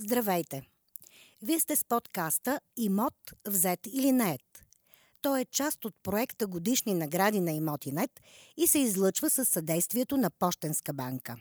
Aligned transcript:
Здравейте! 0.00 0.62
Вие 1.42 1.60
сте 1.60 1.76
с 1.76 1.84
подкаста 1.84 2.60
Имот, 2.76 3.14
взет 3.48 3.80
или 3.86 4.12
нет. 4.12 4.40
Той 5.22 5.40
е 5.40 5.44
част 5.44 5.84
от 5.84 5.94
проекта 6.02 6.46
Годишни 6.46 6.94
награди 6.94 7.40
на 7.40 7.52
Имотинет 7.52 8.10
и 8.56 8.66
се 8.66 8.78
излъчва 8.78 9.30
със 9.30 9.48
съдействието 9.48 10.16
на 10.16 10.30
Пощенска 10.30 10.92
банка. 10.92 11.36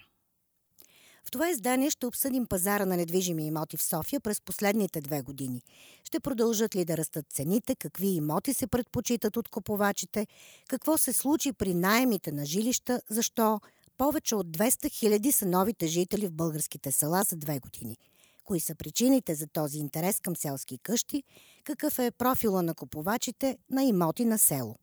В 1.25 1.31
това 1.31 1.49
издание 1.49 1.89
ще 1.89 2.05
обсъдим 2.05 2.45
пазара 2.45 2.85
на 2.85 2.97
недвижими 2.97 3.47
имоти 3.47 3.77
в 3.77 3.83
София 3.83 4.19
през 4.19 4.41
последните 4.41 5.01
две 5.01 5.21
години. 5.21 5.61
Ще 6.03 6.19
продължат 6.19 6.75
ли 6.75 6.85
да 6.85 6.97
растат 6.97 7.25
цените, 7.33 7.75
какви 7.75 8.07
имоти 8.07 8.53
се 8.53 8.67
предпочитат 8.67 9.37
от 9.37 9.49
купувачите, 9.49 10.27
какво 10.67 10.97
се 10.97 11.13
случи 11.13 11.53
при 11.53 11.73
найемите 11.73 12.31
на 12.31 12.45
жилища, 12.45 13.01
защо 13.09 13.59
повече 13.97 14.35
от 14.35 14.47
200 14.47 14.91
хиляди 14.91 15.31
са 15.31 15.45
новите 15.45 15.87
жители 15.87 16.27
в 16.27 16.33
българските 16.33 16.91
села 16.91 17.23
за 17.23 17.35
две 17.35 17.59
години– 17.59 17.97
кои 18.47 18.59
са 18.59 18.75
причините 18.75 19.35
за 19.35 19.47
този 19.47 19.77
интерес 19.77 20.19
към 20.19 20.35
селски 20.35 20.77
къщи, 20.77 21.23
какъв 21.63 21.99
е 21.99 22.11
профила 22.11 22.61
на 22.63 22.73
купувачите 22.73 23.57
на 23.69 23.83
имоти 23.83 24.25
на 24.25 24.37
село. 24.37 24.75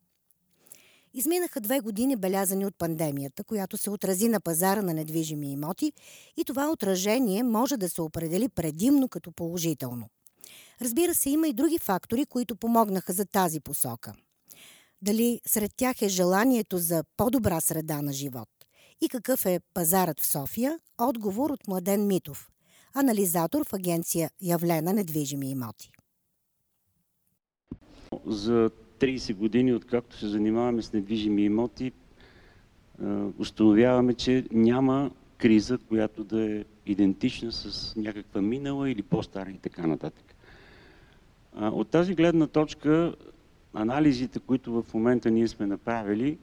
Изминаха 1.14 1.60
две 1.60 1.80
години 1.80 2.16
белязани 2.16 2.66
от 2.66 2.78
пандемията, 2.78 3.44
която 3.44 3.76
се 3.76 3.90
отрази 3.90 4.28
на 4.28 4.40
пазара 4.40 4.82
на 4.82 4.94
недвижими 4.94 5.52
имоти 5.52 5.92
и 6.36 6.44
това 6.44 6.70
отражение 6.70 7.42
може 7.42 7.76
да 7.76 7.88
се 7.88 8.02
определи 8.02 8.48
предимно 8.48 9.08
като 9.08 9.32
положително. 9.32 10.08
Разбира 10.80 11.14
се, 11.14 11.30
има 11.30 11.48
и 11.48 11.52
други 11.52 11.78
фактори, 11.78 12.26
които 12.26 12.56
помогнаха 12.56 13.12
за 13.12 13.24
тази 13.24 13.60
посока. 13.60 14.12
Дали 15.02 15.40
сред 15.46 15.72
тях 15.76 16.02
е 16.02 16.08
желанието 16.08 16.78
за 16.78 17.04
по-добра 17.16 17.60
среда 17.60 18.02
на 18.02 18.12
живот? 18.12 18.48
И 19.00 19.08
какъв 19.08 19.46
е 19.46 19.60
пазарът 19.74 20.20
в 20.20 20.26
София? 20.26 20.78
Отговор 20.98 21.50
от 21.50 21.68
Младен 21.68 22.06
Митов, 22.06 22.50
анализатор 22.94 23.64
в 23.64 23.72
агенция 23.72 24.30
Явлена 24.40 24.92
недвижими 24.92 25.50
имоти. 25.50 25.90
За 28.26 28.70
30 28.98 29.34
години, 29.34 29.74
откакто 29.74 30.16
се 30.18 30.28
занимаваме 30.28 30.82
с 30.82 30.92
недвижими 30.92 31.42
имоти, 31.42 31.92
установяваме, 33.38 34.14
че 34.14 34.44
няма 34.52 35.10
криза, 35.38 35.78
която 35.78 36.24
да 36.24 36.52
е 36.52 36.64
идентична 36.86 37.52
с 37.52 37.96
някаква 37.96 38.40
минала 38.40 38.90
или 38.90 39.02
по-стара 39.02 39.50
и 39.50 39.58
така 39.58 39.86
нататък. 39.86 40.34
От 41.56 41.88
тази 41.88 42.14
гледна 42.14 42.46
точка, 42.46 43.14
анализите, 43.74 44.38
които 44.38 44.82
в 44.82 44.94
момента 44.94 45.30
ние 45.30 45.48
сме 45.48 45.66
направили, 45.66 46.38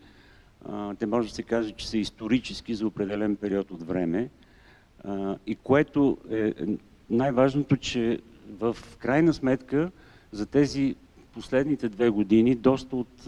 те 1.00 1.06
може 1.06 1.28
да 1.30 1.36
се 1.36 1.44
каже, 1.44 1.72
че 1.72 1.90
са 1.90 1.98
исторически 1.98 2.76
за 2.76 2.88
определен 2.88 3.36
период 3.36 3.72
от 3.72 3.84
време 3.84 4.30
и 5.48 5.56
което 5.64 6.18
е 6.30 6.54
най-важното, 7.10 7.78
че 7.78 8.20
в 8.60 8.78
крайна 8.98 9.34
сметка 9.34 9.92
за 10.32 10.46
тези 10.46 10.96
последните 11.34 11.90
две 11.90 12.10
години 12.10 12.56
доста 12.56 12.96
от 12.96 13.28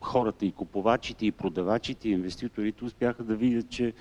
хората 0.00 0.46
и 0.46 0.52
купувачите, 0.52 1.26
и 1.26 1.32
продавачите, 1.32 2.08
и 2.08 2.12
инвеститорите 2.12 2.84
успяха 2.84 3.24
да 3.24 3.36
видят, 3.36 3.68
че 3.68 3.92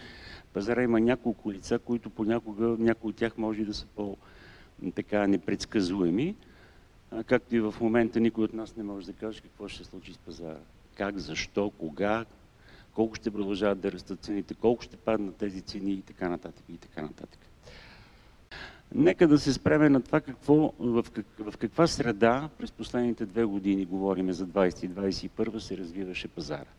пазара 0.54 0.84
има 0.84 1.00
няколко 1.00 1.52
лица, 1.52 1.80
които 1.80 2.10
понякога 2.10 2.76
някои 2.80 3.10
от 3.10 3.16
тях 3.16 3.38
може 3.38 3.64
да 3.64 3.74
са 3.74 3.86
по-така 3.96 5.28
непредсказуеми. 5.28 6.36
Както 7.26 7.56
и 7.56 7.60
в 7.60 7.76
момента 7.82 8.20
никой 8.20 8.44
от 8.44 8.54
нас 8.54 8.76
не 8.76 8.84
може 8.84 9.06
да 9.06 9.14
каже 9.14 9.42
какво 9.42 9.68
ще 9.68 9.84
се 9.84 9.90
случи 9.90 10.14
с 10.14 10.18
пазара. 10.18 10.60
Как, 10.96 11.20
защо, 11.20 11.70
кога, 11.70 12.26
колко 12.96 13.16
ще 13.16 13.32
продължават 13.32 13.80
да 13.80 13.92
растат 13.92 14.20
цените, 14.20 14.54
колко 14.54 14.84
ще 14.84 14.98
паднат 14.98 15.36
тези 15.36 15.62
цени 15.62 15.92
и 15.92 16.02
така 16.02 16.30
нататък 16.30 16.64
и 16.70 16.78
така 16.78 17.02
нататък. 17.02 17.40
Нека 18.96 19.28
да 19.28 19.40
се 19.40 19.54
спреме 19.54 19.90
на 19.90 20.02
това 20.02 20.22
какво, 20.22 20.74
в, 20.80 21.06
как, 21.14 21.26
в 21.40 21.58
каква 21.58 21.88
среда 21.88 22.50
през 22.58 22.72
последните 22.72 23.26
две 23.26 23.44
години, 23.44 23.86
говориме 23.86 24.34
за 24.34 24.48
20 24.48 24.86
и 24.86 24.90
21, 24.90 25.58
се 25.58 25.78
развиваше 25.78 26.28
пазара. 26.28 26.70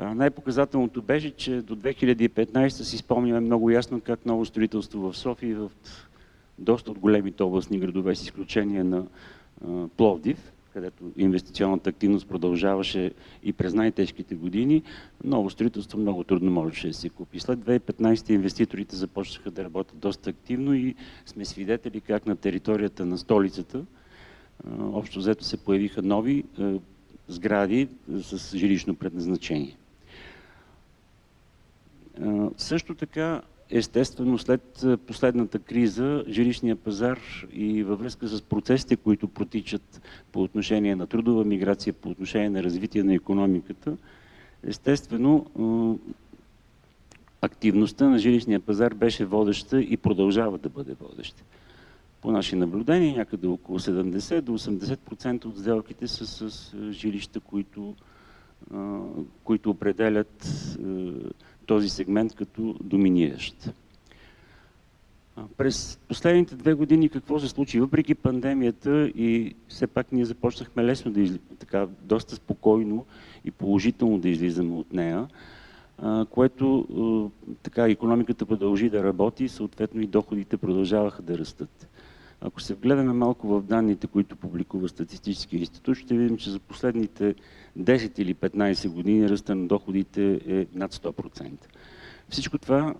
Най-показателното 0.00 1.02
беше, 1.02 1.30
че 1.30 1.62
до 1.62 1.76
2015 1.76 2.68
си 2.68 2.98
спомняме 2.98 3.40
много 3.40 3.70
ясно 3.70 4.00
как 4.00 4.26
ново 4.26 4.44
строителство 4.44 5.12
в 5.12 5.16
София 5.16 5.50
и 5.50 5.54
в 5.54 5.70
доста 6.58 6.90
от 6.90 6.98
големите 6.98 7.42
областни 7.42 7.78
градове, 7.78 8.14
с 8.14 8.22
изключение 8.22 8.84
на 8.84 9.06
Пловдив, 9.96 10.52
където 10.78 11.12
инвестиционната 11.16 11.90
активност 11.90 12.28
продължаваше 12.28 13.12
и 13.42 13.52
през 13.52 13.74
най-тежките 13.74 14.34
години, 14.34 14.82
ново 15.24 15.50
строителство 15.50 15.98
много 15.98 16.24
трудно 16.24 16.50
можеше 16.50 16.88
да 16.88 16.94
се 16.94 17.08
купи. 17.08 17.40
След 17.40 17.58
2015 17.58 18.30
инвеститорите 18.30 18.96
започнаха 18.96 19.50
да 19.50 19.64
работят 19.64 19.98
доста 19.98 20.30
активно 20.30 20.74
и 20.74 20.94
сме 21.26 21.44
свидетели 21.44 22.00
как 22.00 22.26
на 22.26 22.36
територията 22.36 23.06
на 23.06 23.18
столицата 23.18 23.84
общо 24.80 25.18
взето 25.18 25.44
се 25.44 25.56
появиха 25.56 26.02
нови 26.02 26.44
сгради 27.28 27.88
с 28.08 28.56
жилищно 28.56 28.94
предназначение. 28.94 29.76
Също 32.56 32.94
така 32.94 33.42
естествено 33.70 34.38
след 34.38 34.86
последната 35.06 35.58
криза 35.58 36.24
жилищния 36.28 36.76
пазар 36.76 37.20
и 37.52 37.82
във 37.82 38.00
връзка 38.00 38.28
с 38.28 38.42
процесите, 38.42 38.96
които 38.96 39.28
протичат 39.28 40.02
по 40.32 40.42
отношение 40.42 40.96
на 40.96 41.06
трудова 41.06 41.44
миграция, 41.44 41.92
по 41.92 42.08
отношение 42.08 42.50
на 42.50 42.62
развитие 42.62 43.02
на 43.02 43.14
економиката, 43.14 43.96
естествено 44.62 45.46
активността 47.40 48.08
на 48.08 48.18
жилищния 48.18 48.60
пазар 48.60 48.94
беше 48.94 49.24
водеща 49.24 49.80
и 49.80 49.96
продължава 49.96 50.58
да 50.58 50.68
бъде 50.68 50.94
водеща. 50.94 51.42
По 52.20 52.32
наши 52.32 52.56
наблюдения 52.56 53.16
някъде 53.16 53.46
около 53.46 53.78
70 53.78 54.40
до 54.40 54.58
80% 54.58 55.44
от 55.44 55.58
сделките 55.58 56.08
са 56.08 56.26
с 56.26 56.72
жилища, 56.90 57.40
които, 57.40 57.94
които 59.44 59.70
определят 59.70 60.48
този 61.66 61.88
сегмент 61.88 62.34
като 62.34 62.76
доминиращ. 62.82 63.72
През 65.56 65.98
последните 66.08 66.56
две 66.56 66.74
години 66.74 67.08
какво 67.08 67.40
се 67.40 67.48
случи? 67.48 67.80
Въпреки 67.80 68.14
пандемията 68.14 69.08
и 69.08 69.54
все 69.68 69.86
пак 69.86 70.12
ние 70.12 70.24
започнахме 70.24 70.84
лесно 70.84 71.12
да 71.12 71.20
изли... 71.20 71.38
така, 71.58 71.86
доста 72.02 72.36
спокойно 72.36 73.06
и 73.44 73.50
положително 73.50 74.18
да 74.18 74.28
излизаме 74.28 74.74
от 74.74 74.92
нея, 74.92 75.28
което 76.30 77.30
така 77.62 77.88
економиката 77.88 78.46
продължи 78.46 78.90
да 78.90 79.04
работи 79.04 79.48
съответно 79.48 80.00
и 80.00 80.06
доходите 80.06 80.56
продължаваха 80.56 81.22
да 81.22 81.38
растат. 81.38 81.88
Ако 82.40 82.60
се 82.60 82.74
вгледаме 82.74 83.12
малко 83.12 83.48
в 83.48 83.62
данните, 83.62 84.06
които 84.06 84.36
публикува 84.36 84.88
Статистически 84.88 85.56
институт, 85.56 85.96
ще 85.96 86.16
видим, 86.16 86.36
че 86.36 86.50
за 86.50 86.58
последните 86.58 87.34
10 87.78 88.20
или 88.20 88.34
15 88.34 88.88
години 88.88 89.28
ръста 89.28 89.54
на 89.54 89.66
доходите 89.66 90.40
е 90.46 90.66
над 90.74 90.94
100%. 90.94 91.52
Всичко 92.28 92.58
това 92.58 92.94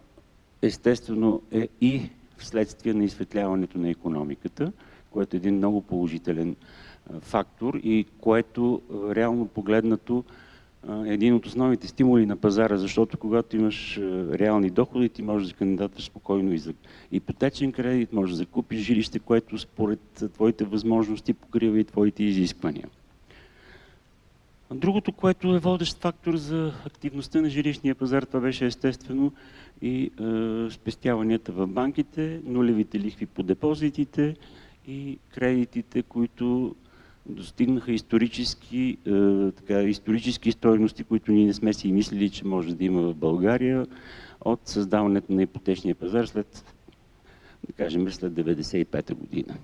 естествено 0.63 1.43
е 1.53 1.69
и 1.81 2.11
вследствие 2.37 2.95
на 2.95 3.05
изсветляването 3.05 3.79
на 3.79 3.91
економиката, 3.91 4.73
което 5.11 5.37
е 5.37 5.39
един 5.39 5.57
много 5.57 5.83
положителен 5.83 6.57
фактор 7.21 7.75
и 7.75 8.07
което 8.21 8.83
реално 9.17 9.47
погледнато 9.47 10.25
един 11.07 11.35
от 11.35 11.47
основните 11.47 11.89
стимули 11.89 12.27
на 12.27 12.37
пазара, 12.37 12.77
защото 12.77 13.19
когато 13.19 13.57
имаш 13.57 13.99
реални 14.33 14.71
доходи, 14.71 15.09
ти 15.09 15.23
можеш 15.23 15.49
да 15.49 15.55
кандидатваш 15.55 16.05
спокойно 16.05 16.53
и 16.53 16.59
за 16.59 16.75
ипотечен 17.13 17.73
кредит, 17.73 18.13
можеш 18.13 18.31
да 18.31 18.37
закупиш 18.37 18.81
жилище, 18.81 19.19
което 19.19 19.59
според 19.59 20.25
твоите 20.35 20.65
възможности 20.65 21.35
покрива 21.35 21.81
и 21.81 21.85
твоите 21.85 22.25
изисквания. 22.25 22.89
Другото, 24.75 25.13
което 25.13 25.55
е 25.55 25.59
водещ 25.59 25.99
фактор 26.01 26.37
за 26.37 26.73
активността 26.87 27.41
на 27.41 27.51
жилищния 27.51 27.95
пазар, 27.95 28.23
това 28.23 28.41
беше 28.41 28.67
естествено 28.67 29.33
и 29.83 30.03
е, 30.03 30.11
спестяванията 30.71 31.53
в 31.53 31.67
банките, 31.67 32.41
нулевите 32.45 33.01
лихви 33.01 33.27
по 33.27 33.43
депозитите 33.43 34.37
и 34.89 35.19
кредитите, 35.35 36.03
които 36.03 36.75
достигнаха 37.29 37.93
исторически, 37.93 38.99
е, 39.07 39.53
така, 39.53 39.83
исторически 39.83 40.53
стойности, 40.53 41.05
които 41.05 41.33
ние 41.33 41.47
не 41.47 41.55
сме 41.55 41.73
си 41.73 41.93
мислили, 41.93 42.31
че 42.31 42.47
може 42.47 42.75
да 42.75 42.85
има 42.85 43.03
в 43.03 43.15
България 43.15 43.87
от 44.41 44.61
създаването 44.65 45.33
на 45.33 45.43
ипотечния 45.43 45.95
пазар 45.95 46.27
след, 46.27 46.65
да 47.67 47.73
кажем, 47.73 48.13
след 48.13 48.33
95-та 48.33 49.15
година. 49.15 49.57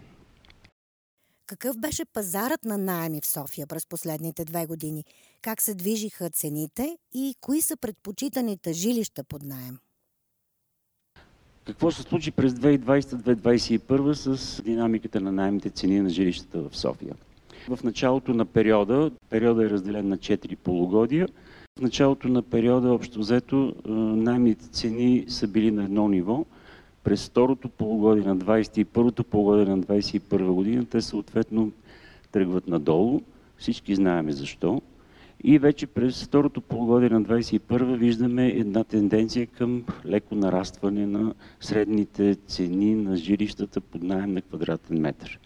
Какъв 1.47 1.79
беше 1.79 2.05
пазарът 2.05 2.65
на 2.65 2.79
найеми 2.79 3.21
в 3.21 3.27
София 3.27 3.67
през 3.67 3.87
последните 3.87 4.45
две 4.45 4.67
години? 4.67 5.05
Как 5.43 5.63
се 5.63 5.75
движиха 5.75 6.31
цените 6.31 6.99
и 7.15 7.35
кои 7.41 7.63
са 7.63 7.77
предпочитаните 7.77 8.73
жилища 8.73 9.25
под 9.25 9.43
найем? 9.43 9.79
Какво 11.67 11.91
се 11.91 12.03
случи 12.03 12.31
през 12.31 12.53
2020-2021 12.53 14.13
с 14.13 14.63
динамиката 14.63 15.21
на 15.21 15.33
найемните 15.33 15.71
цени 15.71 16.01
на 16.01 16.11
жилищата 16.11 16.69
в 16.69 16.77
София? 16.77 17.15
В 17.69 17.85
началото 17.85 18.35
на 18.35 18.45
периода, 18.45 19.11
периода 19.31 19.65
е 19.65 19.71
разделен 19.71 20.09
на 20.09 20.19
4 20.19 20.57
полугодия, 20.57 21.29
в 21.79 21.81
началото 21.81 22.29
на 22.29 22.43
периода 22.43 22.93
общо 22.93 23.19
взето 23.19 23.75
е, 23.87 23.91
найемните 23.91 24.69
цени 24.69 25.25
са 25.29 25.49
били 25.49 25.71
на 25.71 25.85
едно 25.85 26.09
ниво, 26.09 26.45
през 27.05 27.29
второто 27.29 27.69
полугодие 27.69 28.25
на 28.25 28.37
20 28.37 28.79
и 28.79 28.85
първото 28.85 29.25
полугодие 29.25 29.65
на 29.65 29.79
21 29.79 30.53
година 30.53 30.87
те 30.87 31.01
съответно 31.01 31.73
тръгват 32.33 32.69
надолу. 32.69 33.21
Всички 33.59 33.95
знаеме 33.95 34.33
защо. 34.33 34.83
И 35.45 35.59
вече 35.59 35.87
през 35.87 36.25
второто 36.25 36.61
полугодие 36.61 37.09
на 37.09 37.23
21 37.23 37.97
виждаме 37.97 38.49
една 38.49 38.85
тенденция 38.85 39.47
към 39.47 39.85
леко 40.07 40.35
нарастване 40.35 41.07
на 41.07 41.35
средните 41.61 42.35
цени 42.47 42.95
на 42.95 43.17
жилищата 43.17 43.81
под 43.81 44.03
найем 44.03 44.35
на 44.35 44.43
квадратен 44.43 45.01
метър. 45.01 45.39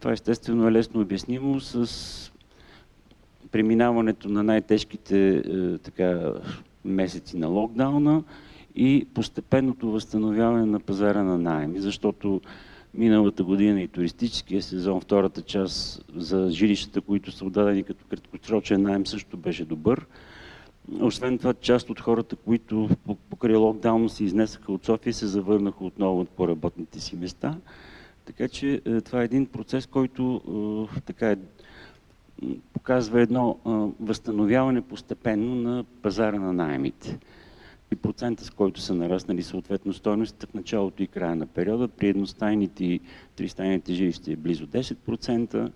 Това 0.00 0.12
естествено 0.12 0.68
е 0.68 0.72
лесно 0.72 1.00
обяснимо 1.00 1.60
с 1.60 2.32
преминаването 3.50 4.28
на 4.28 4.42
най-тежките 4.42 5.36
е, 5.36 5.78
така, 5.78 6.32
месеци 6.84 7.36
на 7.36 7.46
локдауна 7.46 8.22
и 8.74 9.06
постепенното 9.14 9.90
възстановяване 9.90 10.66
на 10.66 10.80
пазара 10.80 11.22
на 11.22 11.38
найеми, 11.38 11.80
защото 11.80 12.40
миналата 12.94 13.44
година 13.44 13.82
и 13.82 13.88
туристическия 13.88 14.62
сезон, 14.62 15.00
втората 15.00 15.42
част 15.42 16.04
за 16.16 16.50
жилищата, 16.50 17.00
които 17.00 17.32
са 17.32 17.44
отдадени 17.44 17.82
като 17.82 18.04
краткосрочен 18.04 18.82
найем, 18.82 19.06
също 19.06 19.36
беше 19.36 19.64
добър. 19.64 20.06
Освен 21.00 21.38
това, 21.38 21.54
част 21.54 21.90
от 21.90 22.00
хората, 22.00 22.36
които 22.36 22.88
покрай 23.30 23.56
локдаун 23.56 24.08
се 24.08 24.24
изнесаха 24.24 24.72
от 24.72 24.84
София, 24.84 25.14
се 25.14 25.26
завърнаха 25.26 25.84
отново 25.84 26.24
по 26.24 26.48
работните 26.48 27.00
си 27.00 27.16
места. 27.16 27.56
Така 28.28 28.48
че 28.48 28.80
е, 28.84 29.00
това 29.00 29.20
е 29.20 29.24
един 29.24 29.46
процес, 29.46 29.86
който 29.86 30.40
е, 30.96 31.00
така 31.00 31.30
е, 31.30 31.36
показва 32.72 33.20
едно 33.20 33.58
възстановяване 34.00 34.82
постепенно 34.82 35.54
на 35.54 35.84
пазара 36.02 36.38
на 36.38 36.52
найемите 36.52 37.18
и 37.92 37.96
процента, 37.96 38.44
с 38.44 38.50
който 38.50 38.80
са 38.80 38.94
нараснали 38.94 39.42
съответно 39.42 39.92
стойностите 39.92 40.46
в 40.46 40.54
началото 40.54 41.02
и 41.02 41.06
края 41.06 41.36
на 41.36 41.46
периода. 41.46 41.88
При 41.88 42.08
едностайните 42.08 42.84
и 42.84 43.00
тристайните 43.36 43.92
жилища 43.94 44.32
е 44.32 44.36
близо 44.36 44.66
10%, 44.66 45.72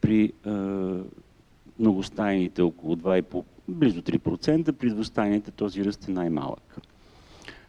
при 0.00 0.32
е, 0.46 0.50
многостайните 1.78 2.62
около 2.62 2.96
2,5%, 2.96 3.44
близо 3.68 4.02
3%, 4.02 4.72
при 4.72 4.90
двустайните 4.90 5.50
този 5.50 5.84
ръст 5.84 6.08
е 6.08 6.10
най-малък. 6.10 6.76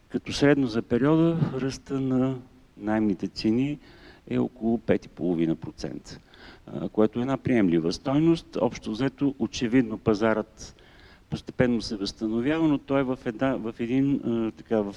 Като 0.09 0.33
средно 0.33 0.67
за 0.67 0.81
периода 0.81 1.39
ръста 1.61 1.99
на 1.99 2.37
наймните 2.77 3.27
цени 3.27 3.79
е 4.29 4.39
около 4.39 4.77
5,5%, 4.77 6.19
което 6.91 7.19
е 7.19 7.21
една 7.21 7.37
приемлива 7.37 7.93
стойност. 7.93 8.57
Общо 8.61 8.91
взето, 8.91 9.35
очевидно 9.39 9.97
пазарът 9.97 10.75
постепенно 11.29 11.81
се 11.81 11.95
възстановява, 11.95 12.67
но 12.67 12.77
той 12.77 12.99
е 12.99 13.03
в, 13.03 13.19
една, 13.25 13.55
в 13.55 13.73
един 13.79 14.21
така, 14.57 14.81
в 14.81 14.95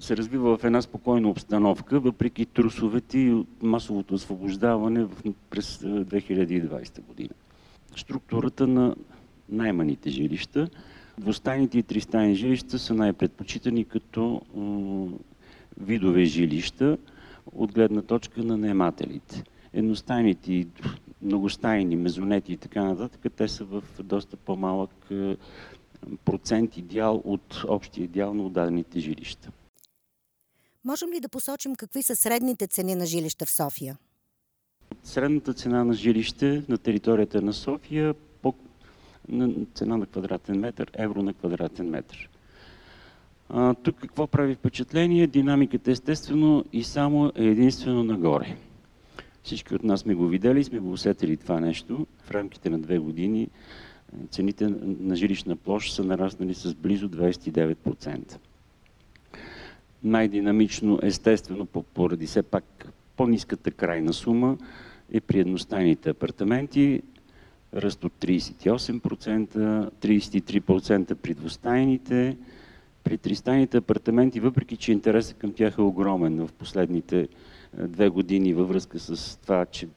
се 0.00 0.16
развива 0.16 0.58
в 0.58 0.64
една 0.64 0.82
спокойна 0.82 1.28
обстановка, 1.28 2.00
въпреки 2.00 2.46
трусовете 2.46 3.18
и 3.18 3.44
масовото 3.62 4.14
освобождаване 4.14 5.06
през 5.50 5.78
2020 5.78 7.00
година. 7.02 7.34
Структурата 7.96 8.66
на 8.66 8.94
найманите 9.48 10.10
жилища, 10.10 10.68
двустайните 11.18 11.78
и 11.78 11.82
тристайни 11.82 12.34
жилища 12.34 12.78
са 12.78 12.94
най-предпочитани 12.94 13.84
като 13.84 14.42
видове 15.80 16.24
жилища 16.24 16.98
от 17.52 17.72
гледна 17.72 18.02
точка 18.02 18.42
на 18.42 18.56
наемателите. 18.56 19.44
Едностайните 19.72 20.52
и 20.52 20.66
многостайни, 21.22 21.96
мезонети 21.96 22.52
и 22.52 22.56
така 22.56 22.84
нататък, 22.84 23.32
те 23.36 23.48
са 23.48 23.64
в 23.64 23.82
доста 24.02 24.36
по-малък 24.36 24.90
е, 25.10 25.36
процент 26.24 26.76
и 26.76 26.82
дял 26.82 27.22
от 27.24 27.64
общия 27.68 28.08
дял 28.08 28.34
на 28.34 28.42
отдадените 28.42 29.00
жилища. 29.00 29.50
Можем 30.84 31.12
ли 31.12 31.20
да 31.20 31.28
посочим 31.28 31.76
какви 31.76 32.02
са 32.02 32.16
средните 32.16 32.66
цени 32.66 32.94
на 32.94 33.06
жилища 33.06 33.46
в 33.46 33.50
София? 33.50 33.96
Средната 35.04 35.54
цена 35.54 35.84
на 35.84 35.94
жилище 35.94 36.64
на 36.68 36.78
територията 36.78 37.42
на 37.42 37.52
София 37.52 38.14
по 38.42 38.54
цена 39.74 39.96
на 39.96 40.06
квадратен 40.06 40.60
метър, 40.60 40.90
евро 40.94 41.22
на 41.22 41.34
квадратен 41.34 41.90
метър. 41.90 42.30
А, 43.48 43.74
тук 43.74 43.96
какво 43.96 44.26
прави 44.26 44.54
впечатление? 44.54 45.26
Динамиката 45.26 45.90
естествено 45.90 46.64
и 46.72 46.84
само 46.84 47.32
е 47.36 47.44
единствено 47.44 48.04
нагоре. 48.04 48.56
Всички 49.42 49.74
от 49.74 49.84
нас 49.84 50.00
сме 50.00 50.14
го 50.14 50.26
видели, 50.26 50.64
сме 50.64 50.78
го 50.78 50.92
усетили 50.92 51.36
това 51.36 51.60
нещо. 51.60 52.06
В 52.22 52.30
рамките 52.30 52.70
на 52.70 52.78
две 52.78 52.98
години 52.98 53.48
цените 54.30 54.68
на 55.00 55.16
жилищна 55.16 55.56
площ 55.56 55.94
са 55.94 56.04
нараснали 56.04 56.54
с 56.54 56.74
близо 56.74 57.08
29%. 57.08 58.36
Най-динамично, 60.04 60.98
естествено, 61.02 61.66
поради 61.66 62.26
все 62.26 62.42
пак 62.42 62.92
по-низката 63.16 63.70
крайна 63.70 64.12
сума 64.12 64.58
е 65.12 65.20
при 65.20 65.38
едностайните 65.38 66.10
апартаменти, 66.10 67.02
ръст 67.74 68.04
от 68.04 68.12
38%, 68.12 69.90
33% 69.90 71.14
при 71.14 71.34
двустайните, 71.34 72.36
при 73.06 73.18
тристайните 73.18 73.76
апартаменти, 73.76 74.40
въпреки 74.40 74.76
че 74.76 74.92
интересът 74.92 75.38
към 75.38 75.52
тях 75.52 75.74
е 75.78 75.82
огромен 75.82 76.46
в 76.46 76.52
последните 76.52 77.28
две 77.78 78.08
години 78.08 78.52
във 78.52 78.68
връзка 78.68 78.98
с 78.98 79.38
това, 79.42 79.66
че 79.66 79.88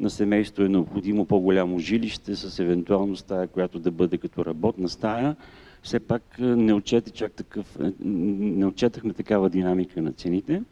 на 0.00 0.10
семейство 0.10 0.62
е 0.62 0.68
необходимо 0.68 1.24
по-голямо 1.24 1.78
жилище 1.78 2.36
с 2.36 2.58
евентуално 2.58 3.16
стая, 3.16 3.48
която 3.48 3.78
да 3.78 3.90
бъде 3.90 4.18
като 4.18 4.44
работна 4.44 4.88
стая, 4.88 5.36
все 5.82 6.00
пак 6.00 6.22
не, 6.38 6.72
отчете 6.74 7.10
чак 7.10 7.32
такъв, 7.32 7.78
не 8.04 8.66
отчетахме 8.66 9.12
такава 9.12 9.50
динамика 9.50 10.02
на 10.02 10.12
цените. 10.12 10.62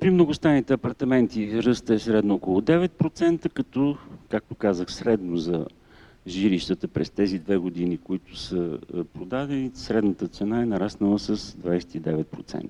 При 0.00 0.10
многостайните 0.10 0.72
апартаменти 0.72 1.62
ръста 1.62 1.94
е 1.94 1.98
средно 1.98 2.34
около 2.34 2.60
9%, 2.60 3.48
като, 3.48 3.96
както 4.28 4.54
казах, 4.54 4.92
средно 4.92 5.36
за 5.36 5.66
жилищата 6.26 6.88
през 6.88 7.10
тези 7.10 7.38
две 7.38 7.56
години, 7.56 7.98
които 7.98 8.36
са 8.36 8.78
продадени, 9.14 9.70
средната 9.74 10.28
цена 10.28 10.62
е 10.62 10.66
нараснала 10.66 11.18
с 11.18 11.36
29%. 11.36 12.66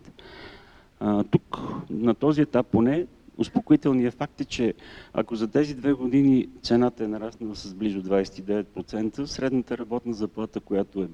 А, 1.00 1.24
тук, 1.24 1.58
на 1.90 2.14
този 2.14 2.40
етап 2.40 2.66
поне, 2.66 3.06
успокоителният 3.38 4.14
факт 4.14 4.40
е, 4.40 4.44
че 4.44 4.74
ако 5.12 5.36
за 5.36 5.48
тези 5.48 5.74
две 5.74 5.92
години 5.92 6.48
цената 6.62 7.04
е 7.04 7.08
нараснала 7.08 7.56
с 7.56 7.74
близо 7.74 8.02
29%, 8.02 9.24
средната 9.24 9.78
работна 9.78 10.14
заплата, 10.14 10.60
която 10.60 11.02
е 11.02 11.08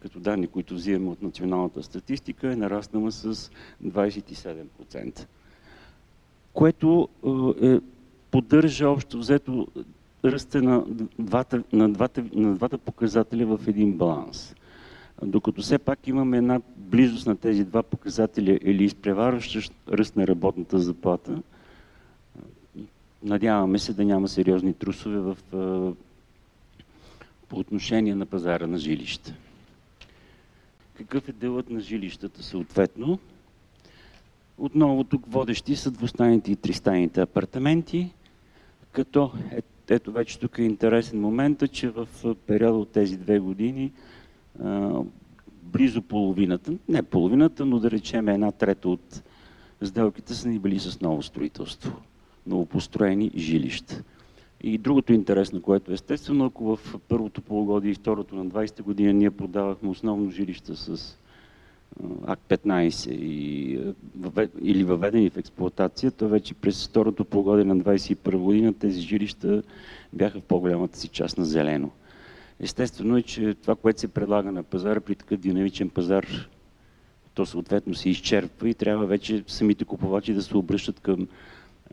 като 0.00 0.20
данни, 0.20 0.46
които 0.46 0.74
взимаме 0.74 1.10
от 1.10 1.22
националната 1.22 1.82
статистика, 1.82 2.52
е 2.52 2.56
нараснала 2.56 3.12
с 3.12 3.50
27%. 3.84 5.26
Което 6.52 7.08
е, 7.62 7.80
поддържа 8.30 8.88
общо 8.88 9.18
взето 9.18 9.66
ръста 10.32 10.62
на 10.62 10.84
двата, 11.18 11.62
на, 11.72 11.88
двата, 11.88 12.24
на 12.32 12.54
двата 12.54 12.78
показателя 12.78 13.56
в 13.56 13.68
един 13.68 13.92
баланс. 13.92 14.54
Докато 15.22 15.62
все 15.62 15.78
пак 15.78 16.08
имаме 16.08 16.36
една 16.36 16.60
близост 16.76 17.26
на 17.26 17.36
тези 17.36 17.64
два 17.64 17.82
показателя 17.82 18.58
или 18.62 18.84
изпреварващ 18.84 19.72
ръст 19.88 20.16
на 20.16 20.26
работната 20.26 20.78
заплата, 20.78 21.42
надяваме 23.22 23.78
се 23.78 23.92
да 23.92 24.04
няма 24.04 24.28
сериозни 24.28 24.74
трусове 24.74 25.18
в, 25.18 25.36
по 27.48 27.58
отношение 27.58 28.14
на 28.14 28.26
пазара 28.26 28.66
на 28.66 28.78
жилища. 28.78 29.34
Какъв 30.94 31.28
е 31.28 31.32
делът 31.32 31.70
на 31.70 31.80
жилищата 31.80 32.42
съответно? 32.42 33.18
Отново 34.58 35.04
тук 35.04 35.32
водещи 35.32 35.76
са 35.76 35.90
двустайните 35.90 36.52
и 36.52 36.56
тристайните 36.56 37.20
апартаменти, 37.20 38.10
като 38.92 39.32
е, 39.50 39.62
ето 39.94 40.12
вече 40.12 40.38
тук 40.38 40.58
е 40.58 40.62
интересен 40.62 41.20
момент, 41.20 41.72
че 41.72 41.88
в 41.90 42.08
периода 42.46 42.78
от 42.78 42.88
тези 42.88 43.16
две 43.16 43.38
години 43.38 43.92
близо 45.62 46.02
половината, 46.02 46.72
не 46.88 47.02
половината, 47.02 47.66
но 47.66 47.78
да 47.78 47.90
речем 47.90 48.28
една 48.28 48.52
трета 48.52 48.88
от 48.88 49.22
сделките 49.82 50.34
са 50.34 50.48
ни 50.48 50.58
били 50.58 50.78
с 50.78 51.00
ново 51.00 51.22
строителство, 51.22 51.96
новопостроени 52.46 53.30
жилища. 53.36 54.02
И 54.60 54.78
другото 54.78 55.12
интересно, 55.12 55.62
което 55.62 55.92
естествено, 55.92 56.44
ако 56.44 56.76
в 56.76 56.98
първото 57.08 57.42
полугодие 57.42 57.90
и 57.90 57.94
второто 57.94 58.34
на 58.34 58.46
20-та 58.46 58.82
година 58.82 59.12
ние 59.12 59.30
продавахме 59.30 59.88
основно 59.88 60.30
жилища 60.30 60.76
с 60.76 61.16
АК 62.26 62.38
15 62.48 63.10
и, 63.10 63.80
или 64.62 64.84
въведени 64.84 65.30
в 65.30 65.36
експлуатация, 65.36 66.10
то 66.10 66.28
вече 66.28 66.54
през 66.54 66.88
второто 66.88 67.24
полугодие 67.24 67.64
на 67.64 67.76
21 67.76 68.36
година 68.36 68.74
тези 68.74 69.00
жилища 69.00 69.62
бяха 70.12 70.40
в 70.40 70.42
по-голямата 70.42 70.98
си 70.98 71.08
част 71.08 71.38
на 71.38 71.44
зелено. 71.44 71.90
Естествено 72.60 73.16
е, 73.16 73.22
че 73.22 73.54
това, 73.54 73.74
което 73.74 74.00
се 74.00 74.08
предлага 74.08 74.52
на 74.52 74.62
пазара 74.62 75.00
при 75.00 75.14
такъв 75.14 75.40
динамичен 75.40 75.90
пазар, 75.90 76.26
то 77.34 77.46
съответно 77.46 77.94
се 77.94 78.10
изчерпва 78.10 78.68
и 78.68 78.74
трябва 78.74 79.06
вече 79.06 79.44
самите 79.46 79.84
купувачи 79.84 80.32
да 80.32 80.42
се 80.42 80.56
обръщат 80.56 81.00
към 81.00 81.28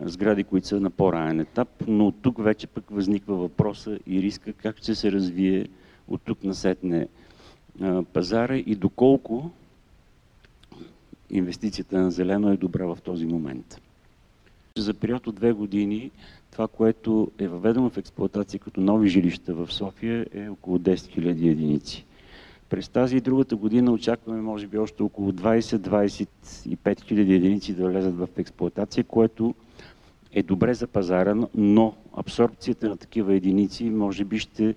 сгради, 0.01 0.43
които 0.43 0.67
са 0.67 0.79
на 0.79 0.89
по-ранен 0.89 1.39
етап, 1.39 1.69
но 1.87 2.11
тук 2.11 2.43
вече 2.43 2.67
пък 2.67 2.89
възниква 2.89 3.35
въпроса 3.35 3.99
и 4.07 4.21
риска 4.21 4.53
как 4.53 4.77
ще 4.77 4.95
се 4.95 5.11
развие 5.11 5.67
от 6.07 6.21
тук 6.25 6.43
насетне 6.43 7.07
пазара 8.13 8.57
и 8.57 8.75
доколко 8.75 9.51
инвестицията 11.29 11.99
на 11.99 12.11
зелено 12.11 12.51
е 12.51 12.57
добра 12.57 12.85
в 12.85 12.97
този 13.03 13.25
момент. 13.25 13.81
За 14.77 14.93
период 14.93 15.27
от 15.27 15.35
две 15.35 15.51
години 15.51 16.11
това, 16.51 16.67
което 16.67 17.31
е 17.39 17.47
въведено 17.47 17.89
в 17.89 17.97
експлуатация 17.97 18.59
като 18.59 18.81
нови 18.81 19.09
жилища 19.09 19.53
в 19.53 19.73
София 19.73 20.25
е 20.33 20.49
около 20.49 20.77
10 20.77 20.93
000 20.93 21.29
единици. 21.29 22.05
През 22.69 22.89
тази 22.89 23.17
и 23.17 23.21
другата 23.21 23.55
година 23.55 23.91
очакваме 23.91 24.41
може 24.41 24.67
би 24.67 24.77
още 24.77 25.03
около 25.03 25.31
20-25 25.31 27.01
хиляди 27.01 27.33
единици 27.33 27.73
да 27.73 27.89
влезат 27.89 28.17
в 28.17 28.27
експлуатация, 28.37 29.03
което 29.03 29.55
е 30.31 30.43
добре 30.43 30.73
за 30.73 30.87
пазара, 30.87 31.35
но 31.55 31.93
абсорбцията 32.17 32.89
на 32.89 32.97
такива 32.97 33.33
единици 33.33 33.83
може 33.83 34.25
би 34.25 34.39
ще, 34.39 34.75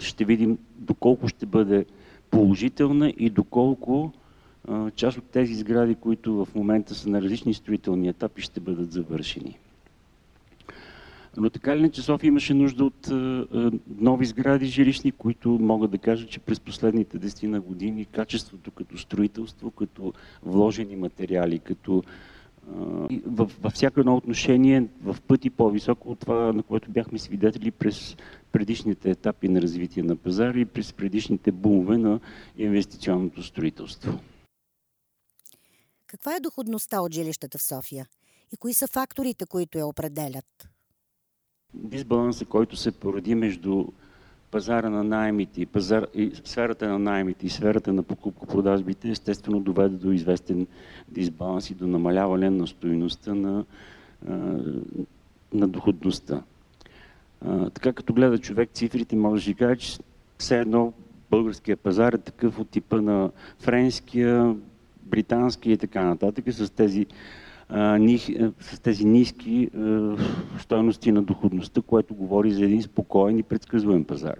ще 0.00 0.24
видим 0.24 0.58
доколко 0.76 1.28
ще 1.28 1.46
бъде 1.46 1.86
положителна 2.30 3.12
и 3.18 3.30
доколко 3.30 4.12
част 4.96 5.18
от 5.18 5.24
тези 5.24 5.54
сгради, 5.54 5.94
които 5.94 6.44
в 6.44 6.54
момента 6.54 6.94
са 6.94 7.08
на 7.08 7.22
различни 7.22 7.54
строителни 7.54 8.08
етапи, 8.08 8.42
ще 8.42 8.60
бъдат 8.60 8.92
завършени. 8.92 9.58
Но 11.36 11.50
така 11.50 11.72
или 11.72 11.78
иначе 11.78 12.02
София 12.02 12.28
имаше 12.28 12.54
нужда 12.54 12.84
от 12.84 13.08
нови 14.00 14.26
сгради 14.26 14.66
жилищни, 14.66 15.12
които 15.12 15.48
могат 15.48 15.90
да 15.90 15.98
кажа, 15.98 16.26
че 16.26 16.40
през 16.40 16.60
последните 16.60 17.18
десетина 17.18 17.60
години 17.60 18.04
качеството 18.04 18.70
като 18.70 18.98
строителство, 18.98 19.70
като 19.70 20.12
вложени 20.42 20.96
материали, 20.96 21.58
като 21.58 22.02
във, 23.26 23.58
във 23.62 23.72
всяко 23.72 24.00
едно 24.00 24.16
отношение 24.16 24.86
в 25.02 25.16
пъти 25.28 25.50
по-високо 25.50 26.10
от 26.10 26.18
това, 26.18 26.52
на 26.52 26.62
което 26.62 26.90
бяхме 26.90 27.18
свидетели 27.18 27.70
през 27.70 28.16
предишните 28.52 29.10
етапи 29.10 29.48
на 29.48 29.62
развитие 29.62 30.02
на 30.02 30.16
пазара 30.16 30.58
и 30.58 30.64
през 30.64 30.92
предишните 30.92 31.52
бумове 31.52 31.98
на 31.98 32.20
инвестиционното 32.58 33.42
строителство. 33.42 34.18
Каква 36.14 36.36
е 36.36 36.40
доходността 36.40 37.00
от 37.00 37.14
жилищата 37.14 37.58
в 37.58 37.62
София? 37.62 38.06
И 38.52 38.56
кои 38.56 38.74
са 38.74 38.86
факторите, 38.86 39.46
които 39.46 39.78
я 39.78 39.86
определят? 39.86 40.68
Дисбаланса, 41.74 42.44
който 42.44 42.76
се 42.76 42.92
породи 42.92 43.34
между 43.34 43.86
пазара 44.50 44.90
на 44.90 45.04
найемите 45.04 45.60
и, 45.60 45.66
пазар, 45.66 46.06
и 46.14 46.32
сферата 46.44 46.88
на 46.88 46.98
найемите 46.98 47.46
и 47.46 47.50
сферата 47.50 47.92
на 47.92 48.02
покупко-продажбите, 48.02 49.10
естествено 49.10 49.60
доведе 49.60 49.96
до 49.96 50.12
известен 50.12 50.66
дисбаланс 51.08 51.70
и 51.70 51.74
до 51.74 51.86
намаляване 51.86 52.50
на 52.50 52.66
стоеността 52.66 53.34
на, 53.34 53.64
на 55.52 55.68
доходността. 55.68 56.42
така 57.74 57.92
като 57.92 58.12
гледа 58.14 58.38
човек 58.38 58.70
цифрите, 58.72 59.16
може 59.16 59.54
да 59.54 59.58
каже, 59.58 59.76
че 59.76 59.98
все 60.38 60.58
едно 60.58 60.92
българския 61.30 61.76
пазар 61.76 62.12
е 62.12 62.18
такъв 62.18 62.58
от 62.58 62.70
типа 62.70 63.00
на 63.00 63.30
френския, 63.58 64.56
британския 65.14 65.72
и 65.72 65.76
така 65.76 66.04
нататък, 66.04 66.44
с 66.48 66.70
тези 66.70 67.06
с 68.60 68.80
тези 68.82 69.04
ниски 69.04 69.70
стоености 70.58 71.12
на 71.12 71.22
доходността, 71.22 71.80
което 71.82 72.14
говори 72.14 72.50
за 72.52 72.64
един 72.64 72.82
спокоен 72.82 73.38
и 73.38 73.42
предсказуем 73.42 74.04
пазар. 74.04 74.36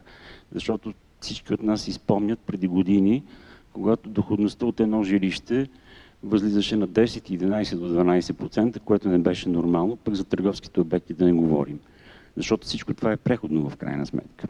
Защото 0.53 0.93
всички 1.21 1.55
от 1.55 1.63
нас 1.63 1.83
си 1.83 1.93
спомнят 1.93 2.39
преди 2.39 2.69
години, 2.69 3.23
когато 3.73 4.11
доходността 4.11 4.67
от 4.67 4.81
едно 4.81 5.03
жилище 5.03 5.69
възлизаше 6.23 6.77
на 6.77 6.89
10, 6.89 7.05
11 7.05 7.77
до 7.77 7.95
12%, 7.95 8.81
което 8.81 9.09
не 9.09 9.19
беше 9.19 9.49
нормално, 9.49 9.97
пък 9.97 10.15
за 10.15 10.25
търговските 10.25 10.81
обекти 10.81 11.15
да 11.15 11.25
не 11.25 11.33
говорим. 11.33 11.79
Защото 12.37 12.67
всичко 12.67 12.95
това 12.95 13.13
е 13.13 13.17
преходно 13.17 13.71
в 13.71 13.77
крайна 13.77 14.07
сметка. 14.07 14.49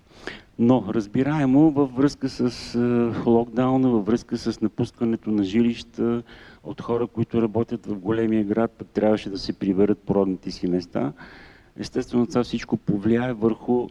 Но 0.58 0.84
разбираемо 0.88 1.70
във 1.70 1.96
връзка 1.96 2.28
с 2.28 2.78
локдауна, 3.26 3.90
във 3.90 4.06
връзка 4.06 4.38
с 4.38 4.60
напускането 4.60 5.30
на 5.30 5.44
жилища, 5.44 6.22
от 6.64 6.80
хора, 6.80 7.06
които 7.06 7.42
работят 7.42 7.86
в 7.86 7.98
големия 7.98 8.44
град, 8.44 8.70
пък 8.78 8.88
трябваше 8.88 9.30
да 9.30 9.38
се 9.38 9.52
приберат 9.52 9.98
по 9.98 10.14
родните 10.14 10.50
си 10.50 10.66
места. 10.66 11.12
Естествено, 11.76 12.26
това 12.26 12.44
всичко 12.44 12.76
повлияе 12.76 13.32
върху 13.32 13.88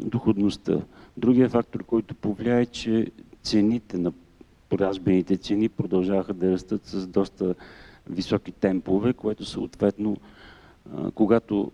доходността. 0.00 0.80
Другия 1.16 1.48
фактор, 1.48 1.84
който 1.84 2.14
повлияе, 2.14 2.60
е, 2.62 2.66
че 2.66 3.10
цените 3.42 3.98
на 3.98 4.12
продажбените 4.68 5.36
цени 5.36 5.68
продължаваха 5.68 6.34
да 6.34 6.52
растат 6.52 6.86
с 6.86 7.06
доста 7.06 7.54
високи 8.10 8.52
темпове, 8.52 9.12
което 9.12 9.44
съответно, 9.44 10.16
когато 11.14 11.72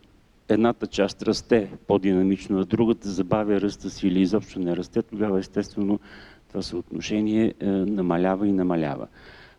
едната 0.49 0.87
част 0.87 1.23
расте 1.23 1.71
по-динамично, 1.87 2.61
а 2.61 2.65
другата 2.65 3.09
забавя 3.09 3.61
ръста 3.61 3.91
си 3.91 4.09
или 4.09 4.21
изобщо 4.21 4.61
не 4.61 4.77
расте, 4.77 5.03
тогава 5.03 5.39
естествено 5.39 6.01
това 6.49 6.63
съотношение 6.63 7.55
е, 7.61 7.67
намалява 7.67 8.49
и 8.49 8.53
намалява. 8.53 9.07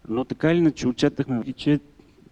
Но 0.10 0.25
така 0.25 0.51
или 0.51 0.58
иначе 0.58 0.88
отчетахме, 0.88 1.53
че 1.53 1.79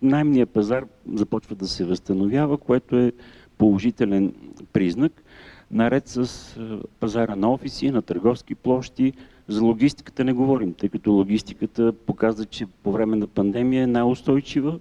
наймният 0.01 0.49
пазар 0.49 0.85
започва 1.13 1.55
да 1.55 1.67
се 1.67 1.85
възстановява, 1.85 2.57
което 2.57 2.97
е 2.97 3.11
положителен 3.57 4.33
признак, 4.73 5.23
наред 5.71 6.07
с 6.07 6.17
е, 6.57 6.87
пазара 6.99 7.35
на 7.35 7.51
офиси, 7.51 7.91
на 7.91 8.01
търговски 8.01 8.55
площи. 8.55 9.13
За 9.47 9.63
логистиката 9.63 10.23
не 10.23 10.33
говорим, 10.33 10.73
тъй 10.73 10.89
като 10.89 11.11
логистиката 11.11 11.93
показва, 11.93 12.45
че 12.45 12.65
по 12.65 12.91
време 12.91 13.15
на 13.15 13.27
пандемия 13.27 13.83
е 13.83 13.87
най-устойчива, 13.87 14.79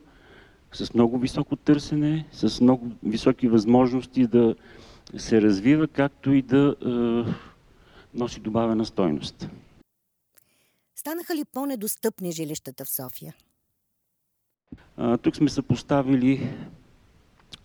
с 0.76 0.94
много 0.94 1.18
високо 1.18 1.56
търсене, 1.56 2.26
с 2.32 2.60
много 2.60 2.90
високи 3.02 3.48
възможности 3.48 4.26
да 4.26 4.54
се 5.16 5.42
развива, 5.42 5.88
както 5.88 6.32
и 6.32 6.42
да 6.42 6.76
е, 6.86 6.88
носи 8.14 8.40
добавена 8.40 8.84
стойност. 8.84 9.48
Станаха 10.96 11.34
ли 11.34 11.44
по-недостъпни 11.44 12.32
жилищата 12.32 12.84
в 12.84 12.90
София? 12.90 13.34
А, 14.96 15.18
тук 15.18 15.36
сме 15.36 15.48
съпоставили 15.48 16.50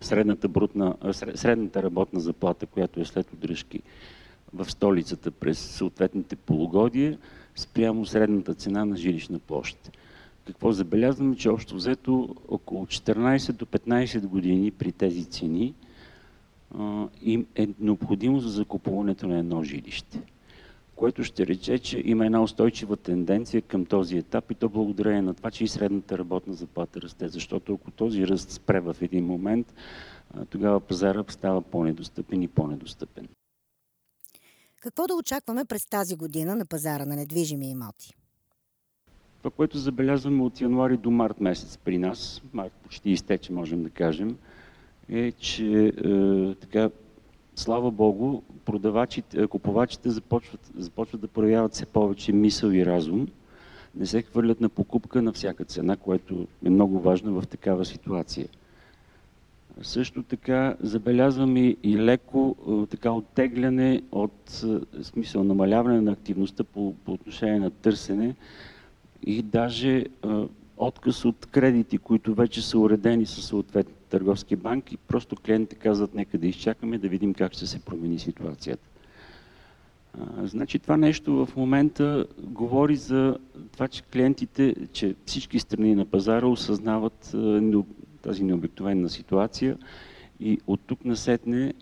средната, 0.00 0.48
брутна, 0.48 0.96
средната 1.34 1.82
работна 1.82 2.20
заплата, 2.20 2.66
която 2.66 3.00
е 3.00 3.04
след 3.04 3.32
удръжки 3.32 3.82
в 4.54 4.70
столицата 4.70 5.30
през 5.30 5.58
съответните 5.58 6.36
полугодия, 6.36 7.18
спрямо 7.56 8.06
средната 8.06 8.54
цена 8.54 8.84
на 8.84 8.96
жилищна 8.96 9.38
площ. 9.38 9.90
Какво 10.46 10.72
забелязваме, 10.72 11.36
че 11.36 11.48
общо 11.48 11.74
взето 11.74 12.36
около 12.48 12.86
14 12.86 13.52
до 13.52 13.66
15 13.66 14.26
години 14.26 14.70
при 14.70 14.92
тези 14.92 15.24
цени 15.24 15.74
им 17.22 17.46
е 17.54 17.68
необходимо 17.80 18.40
за 18.40 18.48
закупуването 18.48 19.26
на 19.26 19.38
едно 19.38 19.62
жилище 19.62 20.22
което 21.02 21.24
ще 21.24 21.46
рече, 21.46 21.78
че 21.78 22.02
има 22.04 22.26
една 22.26 22.42
устойчива 22.42 22.96
тенденция 22.96 23.62
към 23.62 23.86
този 23.86 24.16
етап 24.16 24.50
и 24.50 24.54
то 24.54 24.68
благодарение 24.68 25.22
на 25.22 25.34
това, 25.34 25.50
че 25.50 25.64
и 25.64 25.68
средната 25.68 26.18
работна 26.18 26.54
заплата 26.54 27.00
расте. 27.00 27.28
Защото 27.28 27.74
ако 27.74 27.90
този 27.90 28.26
ръст 28.26 28.50
спре 28.50 28.80
в 28.80 28.96
един 29.00 29.26
момент, 29.26 29.74
тогава 30.50 30.80
пазара 30.80 31.24
става 31.28 31.62
по-недостъпен 31.62 32.42
и 32.42 32.48
по-недостъпен. 32.48 33.28
Какво 34.80 35.06
да 35.06 35.14
очакваме 35.14 35.64
през 35.64 35.86
тази 35.86 36.16
година 36.16 36.56
на 36.56 36.66
пазара 36.66 37.04
на 37.06 37.16
недвижими 37.16 37.70
имоти? 37.70 38.14
Това, 39.42 39.50
което 39.56 39.78
забелязваме 39.78 40.42
от 40.42 40.60
януари 40.60 40.96
до 40.96 41.10
март 41.10 41.40
месец 41.40 41.78
при 41.84 41.98
нас, 41.98 42.42
март 42.52 42.72
почти 42.82 43.10
изтече, 43.10 43.52
можем 43.52 43.82
да 43.82 43.90
кажем, 43.90 44.36
е, 45.08 45.32
че 45.32 45.86
е, 45.86 46.54
така, 46.54 46.90
слава 47.56 47.90
Богу, 47.90 48.42
продавачите, 48.64 49.46
купувачите 49.46 50.10
започват, 50.10 50.70
започват 50.78 51.20
да 51.20 51.28
проявяват 51.28 51.72
все 51.72 51.86
повече 51.86 52.32
мисъл 52.32 52.70
и 52.70 52.86
разум, 52.86 53.28
не 53.94 54.06
се 54.06 54.22
хвърлят 54.22 54.60
на 54.60 54.68
покупка 54.68 55.22
на 55.22 55.32
всяка 55.32 55.64
цена, 55.64 55.96
което 55.96 56.46
е 56.64 56.70
много 56.70 57.00
важно 57.00 57.40
в 57.40 57.46
такава 57.46 57.84
ситуация. 57.84 58.48
Също 59.82 60.22
така 60.22 60.76
забелязваме 60.80 61.76
и 61.82 61.98
леко 61.98 62.56
така 62.90 63.10
оттегляне 63.10 64.02
от 64.12 64.64
смисъл 65.02 65.44
намаляване 65.44 66.00
на 66.00 66.12
активността 66.12 66.64
по, 66.64 66.94
по 67.04 67.12
отношение 67.12 67.60
на 67.60 67.70
търсене 67.70 68.34
и 69.26 69.42
даже 69.42 70.04
отказ 70.76 71.24
от 71.24 71.46
кредити, 71.46 71.98
които 71.98 72.34
вече 72.34 72.62
са 72.62 72.78
уредени 72.78 73.26
със 73.26 73.44
съответните 73.44 74.02
търговски 74.08 74.56
банки. 74.56 74.96
Просто 74.96 75.36
клиентите 75.36 75.76
казват, 75.76 76.14
нека 76.14 76.38
да 76.38 76.46
изчакаме, 76.46 76.98
да 76.98 77.08
видим 77.08 77.34
как 77.34 77.52
ще 77.52 77.66
се 77.66 77.78
промени 77.78 78.18
ситуацията. 78.18 78.88
А, 80.20 80.46
значи 80.46 80.78
това 80.78 80.96
нещо 80.96 81.46
в 81.46 81.56
момента 81.56 82.26
говори 82.42 82.96
за 82.96 83.38
това, 83.72 83.88
че 83.88 84.02
клиентите, 84.02 84.74
че 84.92 85.14
всички 85.26 85.58
страни 85.58 85.94
на 85.94 86.04
пазара 86.04 86.46
осъзнават 86.46 87.34
а, 87.34 87.82
тази 88.22 88.44
необикновена 88.44 89.08
ситуация 89.08 89.78
и 90.40 90.58
от 90.66 90.80
тук 90.86 91.04
насетне 91.04 91.74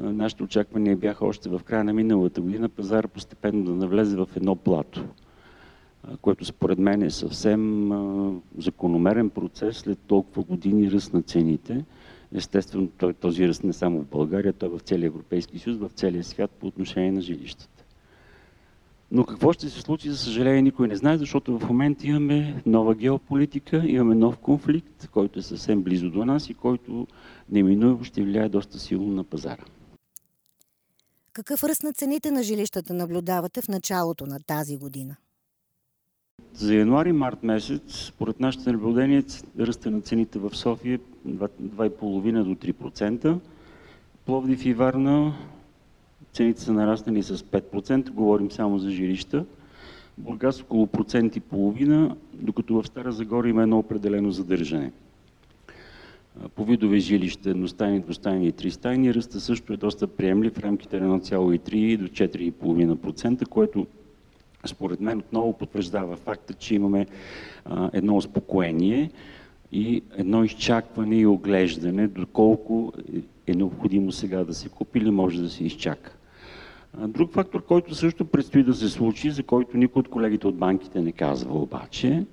нашите 0.00 0.42
очаквания 0.42 0.96
бяха 0.96 1.26
още 1.26 1.48
в 1.48 1.60
края 1.64 1.84
на 1.84 1.92
миналата 1.92 2.40
година 2.40 2.68
пазара 2.68 3.08
постепенно 3.08 3.64
да 3.64 3.74
навлезе 3.74 4.16
в 4.16 4.28
едно 4.36 4.56
плато 4.56 5.04
което 6.20 6.44
според 6.44 6.78
мен 6.78 7.02
е 7.02 7.10
съвсем 7.10 7.90
закономерен 8.58 9.30
процес 9.30 9.76
след 9.76 9.98
толкова 9.98 10.42
години 10.42 10.90
ръст 10.90 11.12
на 11.12 11.22
цените. 11.22 11.84
Естествено, 12.34 12.88
той, 12.98 13.14
този 13.14 13.48
ръст 13.48 13.64
не 13.64 13.72
само 13.72 14.00
в 14.00 14.06
България, 14.06 14.52
той 14.52 14.68
е 14.68 14.72
в 14.72 14.80
целия 14.80 15.06
Европейски 15.06 15.58
съюз, 15.58 15.78
в 15.78 15.90
целия 15.94 16.24
свят 16.24 16.50
по 16.50 16.66
отношение 16.66 17.12
на 17.12 17.20
жилищата. 17.20 17.84
Но 19.10 19.24
какво 19.24 19.52
ще 19.52 19.68
се 19.68 19.80
случи, 19.80 20.10
за 20.10 20.16
съжаление, 20.18 20.62
никой 20.62 20.88
не 20.88 20.96
знае, 20.96 21.18
защото 21.18 21.58
в 21.58 21.68
момента 21.68 22.06
имаме 22.06 22.62
нова 22.66 22.94
геополитика, 22.94 23.82
имаме 23.86 24.14
нов 24.14 24.38
конфликт, 24.38 25.08
който 25.08 25.38
е 25.38 25.42
съвсем 25.42 25.82
близо 25.82 26.10
до 26.10 26.24
нас 26.24 26.50
и 26.50 26.54
който 26.54 27.06
неминуемо 27.50 28.04
ще 28.04 28.22
влияе 28.22 28.48
доста 28.48 28.78
силно 28.78 29.12
на 29.12 29.24
пазара. 29.24 29.64
Какъв 31.32 31.64
ръст 31.64 31.82
на 31.82 31.92
цените 31.92 32.30
на 32.30 32.42
жилищата 32.42 32.94
наблюдавате 32.94 33.62
в 33.62 33.68
началото 33.68 34.26
на 34.26 34.38
тази 34.46 34.76
година? 34.76 35.16
За 36.62 36.74
януари-март 36.74 37.42
месец, 37.42 38.04
според 38.06 38.40
нашите 38.40 38.72
наблюдения, 38.72 39.24
ръста 39.60 39.90
на 39.90 40.00
цените 40.00 40.38
в 40.38 40.56
София 40.56 40.94
е 40.94 41.28
2,5 41.28 42.42
до 42.42 42.54
3%. 42.54 43.38
Пловдив 44.26 44.64
и 44.66 44.74
Варна 44.74 45.34
цените 46.32 46.60
са 46.60 46.72
нараснали 46.72 47.22
с 47.22 47.36
5%, 47.38 48.10
говорим 48.10 48.50
само 48.50 48.78
за 48.78 48.90
жилища. 48.90 49.44
Бургас 50.18 50.62
около 50.62 50.86
процент 50.86 51.36
и 51.36 51.40
половина, 51.40 52.16
докато 52.34 52.74
в 52.74 52.86
Стара 52.86 53.12
Загора 53.12 53.48
има 53.48 53.62
едно 53.62 53.78
определено 53.78 54.30
задържане. 54.30 54.92
По 56.54 56.64
видове 56.64 56.98
жилища, 56.98 57.50
едностайни, 57.50 58.00
двустайни 58.00 58.48
и 58.48 58.52
тристайни, 58.52 59.14
ръста 59.14 59.40
също 59.40 59.72
е 59.72 59.76
доста 59.76 60.06
приемлив 60.06 60.54
в 60.54 60.58
рамките 60.58 61.00
на 61.00 61.20
1,3 61.20 61.96
до 61.96 62.08
4,5%, 62.08 63.46
което 63.46 63.86
според 64.66 65.00
мен 65.00 65.18
отново 65.18 65.52
потвърждава 65.52 66.16
факта, 66.16 66.54
че 66.54 66.74
имаме 66.74 67.06
а, 67.64 67.90
едно 67.92 68.16
успокоение 68.16 69.10
и 69.72 70.02
едно 70.16 70.44
изчакване 70.44 71.16
и 71.16 71.26
оглеждане, 71.26 72.08
доколко 72.08 72.92
е 73.46 73.54
необходимо 73.54 74.12
сега 74.12 74.44
да 74.44 74.54
се 74.54 74.68
купи 74.68 74.98
или 74.98 75.10
може 75.10 75.42
да 75.42 75.50
се 75.50 75.64
изчака. 75.64 76.16
Друг 76.98 77.32
фактор, 77.32 77.64
който 77.64 77.94
също 77.94 78.24
предстои 78.24 78.62
да 78.62 78.74
се 78.74 78.88
случи, 78.88 79.30
за 79.30 79.42
който 79.42 79.76
никой 79.76 80.00
от 80.00 80.08
колегите 80.08 80.46
от 80.46 80.56
банките 80.56 81.00
не 81.00 81.12
казва 81.12 81.62
обаче, 81.62 82.26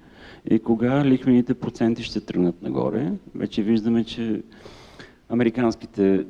е 0.46 0.60
кога 0.60 1.06
лихвените 1.06 1.54
проценти 1.54 2.04
ще 2.04 2.22
тръгнат 2.22 2.62
нагоре. 2.62 3.12
Вече 3.36 3.64
виждаме, 3.64 4.04
че 4.04 4.42
американските 5.30 6.26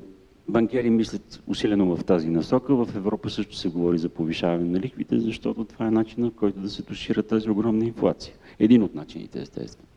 банкери 0.50 0.90
мислят 0.90 1.44
усилено 1.48 1.96
в 1.96 2.04
тази 2.04 2.30
насока. 2.30 2.76
В 2.76 2.96
Европа 2.96 3.30
също 3.30 3.56
се 3.56 3.70
говори 3.70 3.98
за 3.98 4.10
повишаване 4.10 4.70
на 4.70 4.80
лихвите, 4.80 5.20
защото 5.20 5.66
това 5.66 5.88
е 5.88 5.92
начинът, 5.92 6.36
който 6.36 6.60
да 6.60 6.70
се 6.70 6.84
тушира 6.84 7.24
тази 7.24 7.50
огромна 7.50 7.86
инфлация. 7.86 8.34
Един 8.60 8.84
от 8.84 8.96
начините, 8.96 9.42
естествено. 9.42 9.88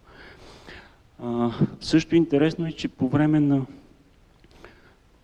А, 1.18 1.50
също 1.80 2.16
интересно 2.16 2.66
е, 2.66 2.72
че 2.72 2.88
по 2.88 3.08
време 3.08 3.40
на 3.40 3.66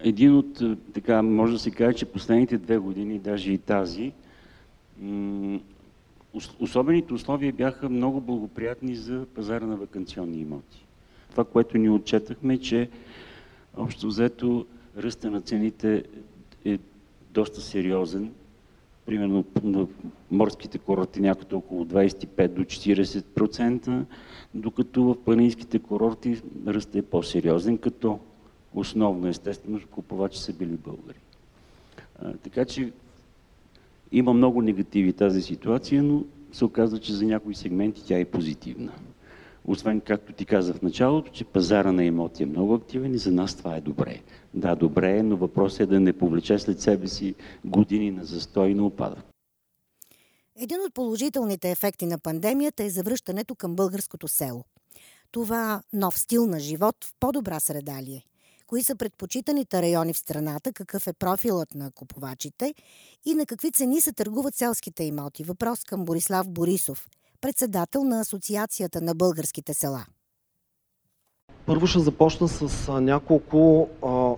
един 0.01 0.37
от, 0.37 0.63
така, 0.95 1.23
може 1.23 1.53
да 1.53 1.59
се 1.59 1.71
каже, 1.71 1.97
че 1.97 2.07
последните 2.07 2.59
две 2.59 2.79
години, 2.79 3.19
даже 3.19 3.53
и 3.53 3.59
тази, 3.59 4.13
особените 6.61 7.15
условия 7.15 7.53
бяха 7.53 7.89
много 7.89 8.21
благоприятни 8.21 8.97
за 8.97 9.27
пазара 9.35 9.67
на 9.67 9.77
вакансионни 9.77 10.41
имоти. 10.41 10.87
Това, 11.31 11.45
което 11.45 11.79
ни 11.79 11.91
отчетахме, 11.91 12.59
че 12.59 12.89
общо 13.77 14.07
взето 14.07 14.67
ръста 14.99 15.31
на 15.31 15.41
цените 15.41 16.05
е 16.65 16.79
доста 17.31 17.61
сериозен. 17.61 18.33
Примерно 19.07 19.45
на 19.63 19.87
морските 20.31 20.79
курорти 20.79 21.21
някъде 21.21 21.55
около 21.55 21.85
25 21.85 22.49
до 22.49 22.63
40%, 22.63 24.05
докато 24.55 25.05
в 25.05 25.17
планинските 25.25 25.79
курорти 25.79 26.43
ръстът 26.67 26.95
е 26.95 27.03
по-сериозен, 27.03 27.79
като 27.79 28.19
основно 28.75 29.29
естествено 29.29 29.81
купувачи 29.91 30.39
са 30.39 30.53
били 30.53 30.77
българи. 30.77 31.19
А, 32.23 32.33
така 32.33 32.65
че 32.65 32.93
има 34.13 34.33
много 34.33 34.63
негативи 34.63 35.13
тази 35.13 35.43
ситуация, 35.43 36.03
но 36.03 36.25
се 36.53 36.65
оказва, 36.65 36.99
че 36.99 37.15
за 37.15 37.25
някои 37.25 37.55
сегменти 37.55 38.05
тя 38.07 38.19
е 38.19 38.25
позитивна. 38.25 38.93
Освен, 39.71 40.01
както 40.01 40.33
ти 40.33 40.45
казах 40.45 40.77
в 40.77 40.83
началото, 40.83 41.33
че 41.33 41.45
пазара 41.45 41.93
на 41.93 42.05
имоти 42.05 42.43
е 42.43 42.47
много 42.47 42.75
активен 42.75 43.15
и 43.15 43.19
за 43.19 43.33
нас 43.33 43.55
това 43.55 43.77
е 43.77 43.81
добре. 43.81 44.21
Да, 44.55 44.75
добре 44.75 45.19
е, 45.19 45.23
но 45.23 45.37
въпросът 45.37 45.81
е 45.81 45.87
да 45.87 46.01
не 46.01 46.13
повлече 46.13 46.59
след 46.59 46.81
себе 46.81 47.09
си 47.09 47.35
години 47.65 48.11
на 48.11 48.25
застой 48.25 48.69
и 48.69 48.75
на 48.75 48.87
упадък. 48.87 49.25
Един 50.57 50.81
от 50.81 50.95
положителните 50.95 51.71
ефекти 51.71 52.07
на 52.07 52.19
пандемията 52.19 52.85
е 52.85 52.91
завръщането 52.91 53.55
към 53.55 53.77
българското 53.77 54.29
село. 54.29 54.65
Това 55.31 55.83
нов 55.93 56.19
стил 56.19 56.47
на 56.47 56.61
живот 56.61 56.97
в 57.05 57.15
по-добра 57.21 57.61
среда 57.61 58.03
ли 58.03 58.13
е? 58.13 58.23
Кои 58.67 58.83
са 58.83 58.97
предпочитаните 58.97 59.83
райони 59.83 60.13
в 60.13 60.19
страната, 60.19 60.73
какъв 60.73 61.07
е 61.07 61.13
профилът 61.13 61.75
на 61.75 61.91
купувачите 61.91 62.75
и 63.25 63.35
на 63.35 63.47
какви 63.47 63.73
цени 63.73 64.01
се 64.01 64.13
търгуват 64.13 64.55
селските 64.55 65.05
имоти? 65.05 65.45
Въпрос 65.45 65.85
към 65.85 66.05
Борислав 66.05 66.49
Борисов, 66.49 67.09
председател 67.41 68.05
на 68.05 68.21
Асоциацията 68.21 69.01
на 69.01 69.15
българските 69.15 69.75
села. 69.75 70.05
Първо 71.67 71.87
ще 71.87 71.99
започна 71.99 72.49
с 72.49 72.93
няколко 73.01 73.89
а, 74.07 74.35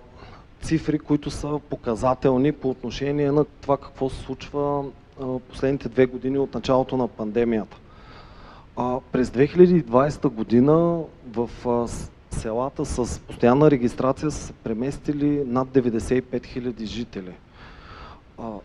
цифри, 0.65 0.99
които 0.99 1.31
са 1.31 1.59
показателни 1.69 2.51
по 2.51 2.69
отношение 2.69 3.31
на 3.31 3.45
това 3.45 3.77
какво 3.77 4.09
се 4.09 4.21
случва 4.21 4.85
а, 5.21 5.39
последните 5.39 5.89
две 5.89 6.05
години 6.05 6.39
от 6.39 6.53
началото 6.53 6.97
на 6.97 7.07
пандемията. 7.07 7.77
А, 8.77 8.99
през 9.11 9.29
2020 9.29 10.27
година 10.27 11.03
в 11.27 11.49
а, 11.65 11.87
селата 12.35 12.85
с 12.85 13.19
постоянна 13.19 13.71
регистрация 13.71 14.31
са 14.31 14.47
се 14.47 14.53
преместили 14.53 15.43
над 15.45 15.67
95 15.67 16.23
000 16.23 16.83
жители. 16.83 17.33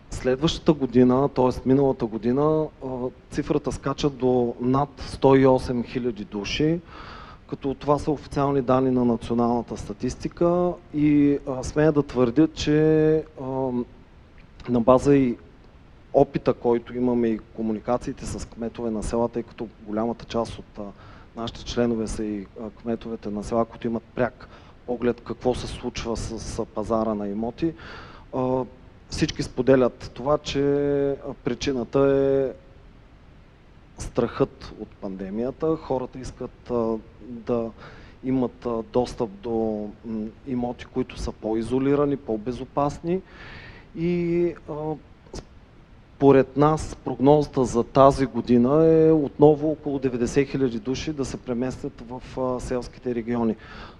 Следващата 0.09 0.73
година, 0.73 1.29
т.е. 1.29 1.69
миналата 1.69 2.05
година, 2.05 2.65
цифрата 3.31 3.71
скача 3.71 4.09
до 4.09 4.55
над 4.61 4.89
108 5.01 5.99
000 5.99 6.25
души, 6.25 6.79
като 7.49 7.73
това 7.73 7.99
са 7.99 8.11
официални 8.11 8.61
данни 8.61 8.91
на 8.91 9.05
националната 9.05 9.77
статистика 9.77 10.71
и 10.93 11.37
смея 11.61 11.91
да 11.91 12.03
твърдя, 12.03 12.47
че 12.47 13.23
на 14.69 14.81
база 14.81 15.15
и 15.15 15.37
опита, 16.13 16.53
който 16.53 16.97
имаме 16.97 17.27
и 17.27 17.39
комуникациите 17.39 18.25
с 18.25 18.47
кметове 18.47 18.91
на 18.91 19.03
селата, 19.03 19.33
тъй 19.33 19.43
като 19.43 19.67
голямата 19.87 20.25
част 20.25 20.59
от 20.59 20.79
нашите 21.35 21.65
членове 21.65 22.07
са 22.07 22.23
и 22.23 22.45
кметовете 22.81 23.29
на 23.29 23.43
села, 23.43 23.65
които 23.65 23.87
имат 23.87 24.03
пряк 24.03 24.47
поглед 24.85 25.21
какво 25.21 25.55
се 25.55 25.67
случва 25.67 26.17
с 26.17 26.65
пазара 26.65 27.13
на 27.13 27.27
имоти. 27.27 27.73
Всички 29.09 29.43
споделят 29.43 30.11
това, 30.13 30.37
че 30.37 30.61
причината 31.43 31.99
е 31.99 32.67
страхът 34.01 34.73
от 34.79 34.87
пандемията. 34.87 35.75
Хората 35.75 36.19
искат 36.19 36.71
да 37.21 37.71
имат 38.23 38.67
достъп 38.93 39.29
до 39.29 39.89
имоти, 40.47 40.85
които 40.85 41.19
са 41.19 41.31
по-изолирани, 41.31 42.17
по-безопасни 42.17 43.21
и 43.95 44.53
Поред 46.19 46.57
нас 46.57 46.95
прогнозата 47.05 47.65
за 47.65 47.83
тази 47.83 48.25
година 48.25 48.85
е 48.85 49.11
отново 49.11 49.71
около 49.71 49.99
90 49.99 50.57
000 50.57 50.79
души 50.79 51.13
да 51.13 51.25
се 51.25 51.37
преместят 51.37 52.03
в 52.09 52.21
селските 52.61 53.15
региони. 53.15 53.55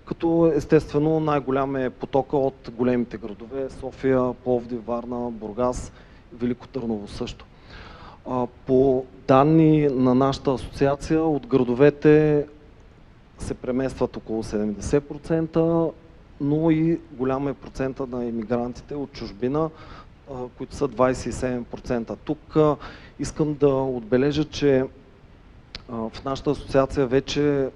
Като 0.05 0.51
естествено 0.55 1.19
най-голям 1.19 1.75
е 1.75 1.89
потока 1.89 2.37
от 2.37 2.71
големите 2.73 3.17
градове 3.17 3.69
София, 3.69 4.33
Пловдив, 4.33 4.85
Варна, 4.85 5.31
Бургас, 5.31 5.91
Велико 6.33 6.67
Търново 6.67 7.07
също. 7.07 7.45
По 8.65 9.05
данни 9.27 9.87
на 9.87 10.15
нашата 10.15 10.51
асоциация 10.51 11.21
от 11.21 11.47
градовете 11.47 12.45
се 13.39 13.53
преместват 13.53 14.17
около 14.17 14.43
70%, 14.43 15.91
но 16.41 16.71
и 16.71 16.99
голям 17.11 17.47
е 17.47 17.53
процента 17.53 18.07
на 18.07 18.25
иммигрантите 18.25 18.95
от 18.95 19.11
чужбина, 19.11 19.69
които 20.57 20.75
са 20.75 20.87
27%. 20.87 22.17
Тук 22.25 22.57
искам 23.19 23.53
да 23.53 23.67
отбележа, 23.67 24.45
че 24.45 24.85
в 25.89 26.11
нашата 26.25 26.51
асоциация 26.51 27.07
вече 27.07 27.69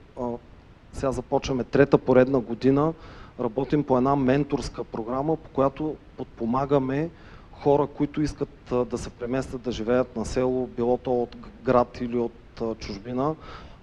сега 0.93 1.11
започваме 1.11 1.63
трета 1.63 1.97
поредна 1.97 2.39
година, 2.39 2.93
работим 3.39 3.83
по 3.83 3.97
една 3.97 4.15
менторска 4.15 4.83
програма, 4.83 5.37
по 5.37 5.49
която 5.49 5.95
подпомагаме 6.17 7.09
хора, 7.51 7.87
които 7.87 8.21
искат 8.21 8.73
да 8.89 8.97
се 8.97 9.09
преместят 9.09 9.61
да 9.61 9.71
живеят 9.71 10.15
на 10.15 10.25
село, 10.25 10.67
било 10.67 10.97
то 10.97 11.21
от 11.21 11.35
град 11.63 11.97
или 12.01 12.17
от 12.17 12.61
чужбина, 12.79 13.35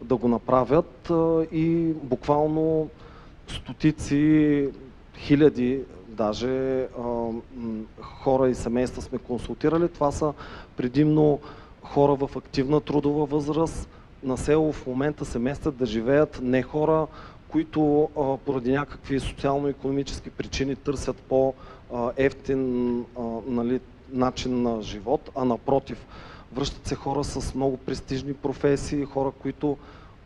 да 0.03 0.17
го 0.17 0.29
направят 0.29 1.13
и 1.53 1.93
буквално 2.03 2.89
стотици, 3.49 4.69
хиляди 5.17 5.81
даже 6.19 6.87
хора 8.01 8.51
и 8.51 8.55
семейства 8.55 9.03
сме 9.03 9.19
консултирали. 9.19 9.89
Това 9.89 10.13
са 10.13 10.33
предимно 10.77 11.41
хора 11.83 12.15
в 12.15 12.37
активна 12.37 12.81
трудова 12.81 13.27
възраст. 13.27 13.89
На 14.23 14.37
село 14.37 14.73
в 14.73 14.87
момента 14.87 15.25
се 15.25 15.39
местят 15.39 15.77
да 15.77 15.87
живеят 15.87 16.41
не 16.43 16.63
хора, 16.63 17.07
които 17.49 18.09
поради 18.45 18.73
някакви 18.73 19.21
социално-економически 19.21 20.31
причини 20.31 20.77
търсят 20.77 21.17
по-ефтин 21.17 23.05
нали, 23.47 23.81
начин 24.13 24.63
на 24.63 24.83
живот, 24.83 25.31
а 25.37 25.45
напротив, 25.45 26.07
връщат 26.53 26.87
се 26.87 26.95
хора 26.95 27.25
с 27.25 27.55
много 27.55 27.77
престижни 27.77 28.35
професии, 28.35 29.05
хора, 29.05 29.31
които 29.43 29.77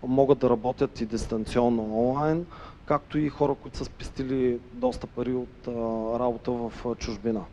могат 0.06 0.38
да 0.38 0.50
работят 0.50 1.00
и 1.00 1.06
дистанционно 1.06 1.82
онлайн, 1.82 2.46
както 2.92 3.18
и 3.18 3.28
хора, 3.28 3.54
които 3.54 3.78
са 3.78 3.84
спестили 3.84 4.60
доста 4.72 5.06
пари 5.06 5.34
от 5.34 5.68
работа 6.20 6.50
в 6.52 6.96
чужбина. 6.98 7.44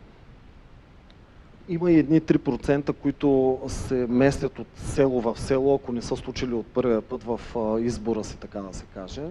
Има 1.68 1.92
и 1.92 1.98
едни 1.98 2.20
3%, 2.20 2.92
които 2.92 3.60
се 3.68 3.94
местят 3.94 4.58
от 4.58 4.66
село 4.76 5.20
в 5.20 5.40
село, 5.40 5.74
ако 5.74 5.92
не 5.92 6.02
са 6.02 6.16
случили 6.16 6.54
от 6.54 6.66
първия 6.66 7.02
път 7.02 7.22
в 7.22 7.40
избора 7.80 8.24
си, 8.24 8.36
така 8.36 8.60
да 8.60 8.74
се 8.74 8.84
каже. 8.94 9.22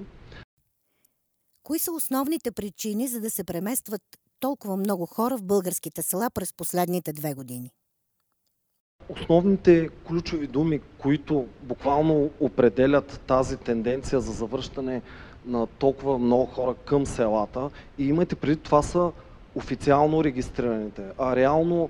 Кои 1.64 1.80
са 1.80 1.92
основните 1.92 2.52
причини 2.52 3.08
за 3.08 3.20
да 3.22 3.30
се 3.30 3.44
преместват 3.44 4.02
толкова 4.40 4.78
много 4.78 5.06
хора 5.06 5.38
в 5.38 5.44
българските 5.44 6.02
села 6.02 6.30
през 6.30 6.54
последните 6.54 7.14
две 7.14 7.34
години? 7.34 7.72
Основните 9.10 9.90
ключови 10.08 10.48
думи, 10.48 10.80
които 10.98 11.48
буквално 11.64 12.30
определят 12.40 13.22
тази 13.28 13.58
тенденция 13.58 14.20
за 14.20 14.32
завръщане 14.32 15.02
на 15.50 15.68
толкова 15.68 16.18
много 16.18 16.46
хора 16.46 16.76
към 16.86 17.06
селата 17.06 17.70
и 17.98 18.08
имайте 18.08 18.36
преди 18.36 18.56
това 18.56 18.82
са 18.82 19.12
официално 19.56 20.24
регистрираните, 20.24 21.02
а 21.18 21.36
реално 21.36 21.90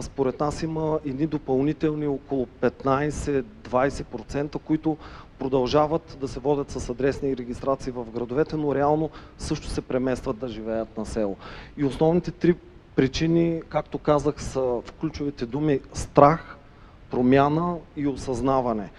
според 0.00 0.40
нас 0.40 0.62
има 0.62 0.98
едни 1.06 1.26
допълнителни 1.26 2.06
около 2.06 2.46
15-20%, 2.62 4.58
които 4.58 4.96
продължават 5.38 6.16
да 6.20 6.28
се 6.28 6.40
водят 6.40 6.70
с 6.70 6.90
адресни 6.90 7.36
регистрации 7.36 7.92
в 7.92 8.04
градовете, 8.14 8.56
но 8.56 8.74
реално 8.74 9.10
също 9.38 9.68
се 9.68 9.80
преместват 9.80 10.38
да 10.38 10.48
живеят 10.48 10.98
на 10.98 11.06
село. 11.06 11.36
И 11.76 11.84
основните 11.84 12.30
три 12.30 12.54
причини, 12.96 13.62
както 13.68 13.98
казах, 13.98 14.42
са 14.42 14.60
в 14.60 14.84
ключовите 15.00 15.46
думи 15.46 15.80
страх, 15.92 16.56
промяна 17.10 17.76
и 17.96 18.06
осъзнаване. 18.06 18.90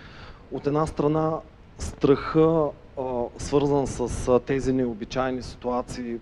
От 0.52 0.68
една 0.68 0.86
страна 0.88 1.34
страха, 1.80 2.66
свързан 3.38 3.88
с 3.88 4.40
тези 4.40 4.74
необичайни 4.74 5.44
ситуации, 5.44 6.18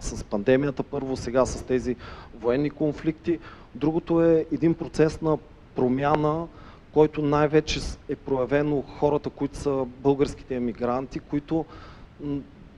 с 0.00 0.24
пандемията 0.24 0.82
първо, 0.82 1.16
сега 1.16 1.46
с 1.46 1.62
тези 1.62 1.96
военни 2.40 2.70
конфликти. 2.70 3.38
Другото 3.74 4.24
е 4.24 4.46
един 4.52 4.74
процес 4.74 5.20
на 5.20 5.38
промяна, 5.74 6.46
който 6.92 7.22
най-вече 7.22 7.80
е 8.08 8.16
проявено 8.16 8.82
хората, 8.82 9.30
които 9.30 9.56
са 9.58 9.86
българските 9.98 10.56
емигранти, 10.56 11.20
които 11.20 11.64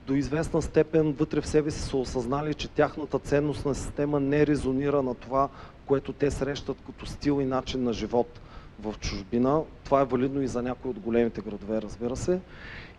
до 0.07 0.13
известна 0.13 0.61
степен 0.61 1.11
вътре 1.13 1.41
в 1.41 1.47
себе 1.47 1.71
си 1.71 1.81
са 1.81 1.97
осъзнали, 1.97 2.53
че 2.53 2.67
тяхната 2.67 3.19
ценностна 3.19 3.75
система 3.75 4.19
не 4.19 4.47
резонира 4.47 5.01
на 5.03 5.15
това, 5.15 5.49
което 5.85 6.13
те 6.13 6.31
срещат 6.31 6.77
като 6.85 7.05
стил 7.05 7.41
и 7.41 7.45
начин 7.45 7.83
на 7.83 7.93
живот 7.93 8.39
в 8.79 8.95
чужбина. 8.99 9.61
Това 9.83 10.01
е 10.01 10.05
валидно 10.05 10.41
и 10.41 10.47
за 10.47 10.61
някои 10.61 10.91
от 10.91 10.99
големите 10.99 11.41
градове, 11.41 11.81
разбира 11.81 12.15
се. 12.15 12.39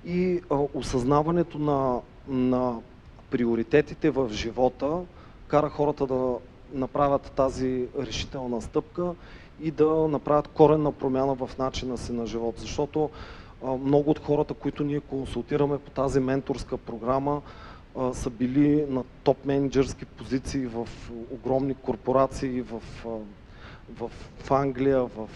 И 0.08 0.40
а, 0.50 0.56
осъзнаването 0.74 1.58
на, 1.58 2.00
на 2.28 2.80
приоритетите 3.30 4.10
в 4.10 4.28
живота 4.32 5.00
кара 5.48 5.68
хората 5.68 6.06
да 6.06 6.36
направят 6.72 7.32
тази 7.36 7.86
решителна 7.98 8.62
стъпка 8.62 9.14
и 9.60 9.70
да 9.70 10.08
направят 10.08 10.48
коренна 10.48 10.92
промяна 10.92 11.34
в 11.34 11.50
начина 11.58 11.98
си 11.98 12.12
на 12.12 12.26
живот. 12.26 12.54
Защото 12.58 13.10
а, 13.64 13.76
много 13.76 14.10
от 14.10 14.18
хората, 14.18 14.54
които 14.54 14.84
ние 14.84 15.00
консултираме 15.00 15.78
по 15.78 15.90
тази 15.90 16.20
менторска 16.20 16.76
програма, 16.76 17.42
а, 17.96 18.14
са 18.14 18.30
били 18.30 18.86
на 18.88 19.04
топ 19.24 19.44
менеджерски 19.44 20.04
позиции 20.04 20.66
в 20.66 20.88
огромни 21.30 21.74
корпорации, 21.74 22.62
в, 22.62 22.82
а, 23.06 23.08
в, 23.98 24.10
Англия, 24.50 25.04
в 25.04 25.28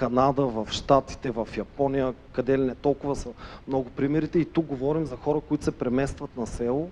Канада, 0.00 0.46
в 0.46 0.68
Штатите, 0.70 1.30
в 1.30 1.48
Япония, 1.56 2.14
къде 2.32 2.58
ли 2.58 2.62
не 2.62 2.74
толкова 2.74 3.16
са 3.16 3.28
много 3.68 3.90
примерите. 3.90 4.38
И 4.38 4.44
тук 4.44 4.66
говорим 4.66 5.06
за 5.06 5.16
хора, 5.16 5.40
които 5.40 5.64
се 5.64 5.72
преместват 5.72 6.36
на 6.36 6.46
село 6.46 6.90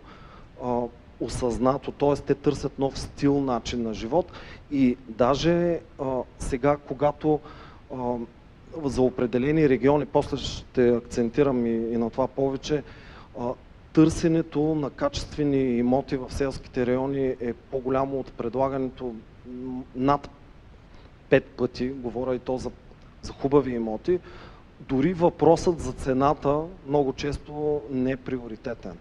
осъзнато, 1.20 1.92
т.е. 1.92 2.14
те 2.14 2.34
търсят 2.34 2.78
нов 2.78 2.98
стил, 2.98 3.40
начин 3.40 3.82
на 3.82 3.94
живот 3.94 4.32
и 4.70 4.96
даже 5.08 5.80
а, 6.00 6.04
сега, 6.38 6.76
когато 6.76 7.40
а, 7.94 8.14
за 8.84 9.02
определени 9.02 9.68
региони, 9.68 10.06
после 10.06 10.36
ще 10.36 10.88
акцентирам 10.88 11.66
и, 11.66 11.70
и 11.70 11.96
на 11.96 12.10
това 12.10 12.28
повече, 12.28 12.82
а, 13.40 13.48
търсенето 13.92 14.60
на 14.60 14.90
качествени 14.90 15.78
имоти 15.78 16.16
в 16.16 16.32
селските 16.32 16.86
райони 16.86 17.26
е 17.40 17.52
по-голямо 17.52 18.20
от 18.20 18.32
предлагането 18.32 19.14
над 19.96 20.30
пет 21.30 21.44
пъти, 21.44 21.88
говоря 21.88 22.34
и 22.34 22.38
то 22.38 22.58
за, 22.58 22.70
за 23.22 23.32
хубави 23.32 23.74
имоти, 23.74 24.20
дори 24.80 25.14
въпросът 25.14 25.80
за 25.80 25.92
цената 25.92 26.62
много 26.86 27.12
често 27.12 27.82
не 27.90 28.10
е 28.10 28.16
приоритетен. 28.16 28.98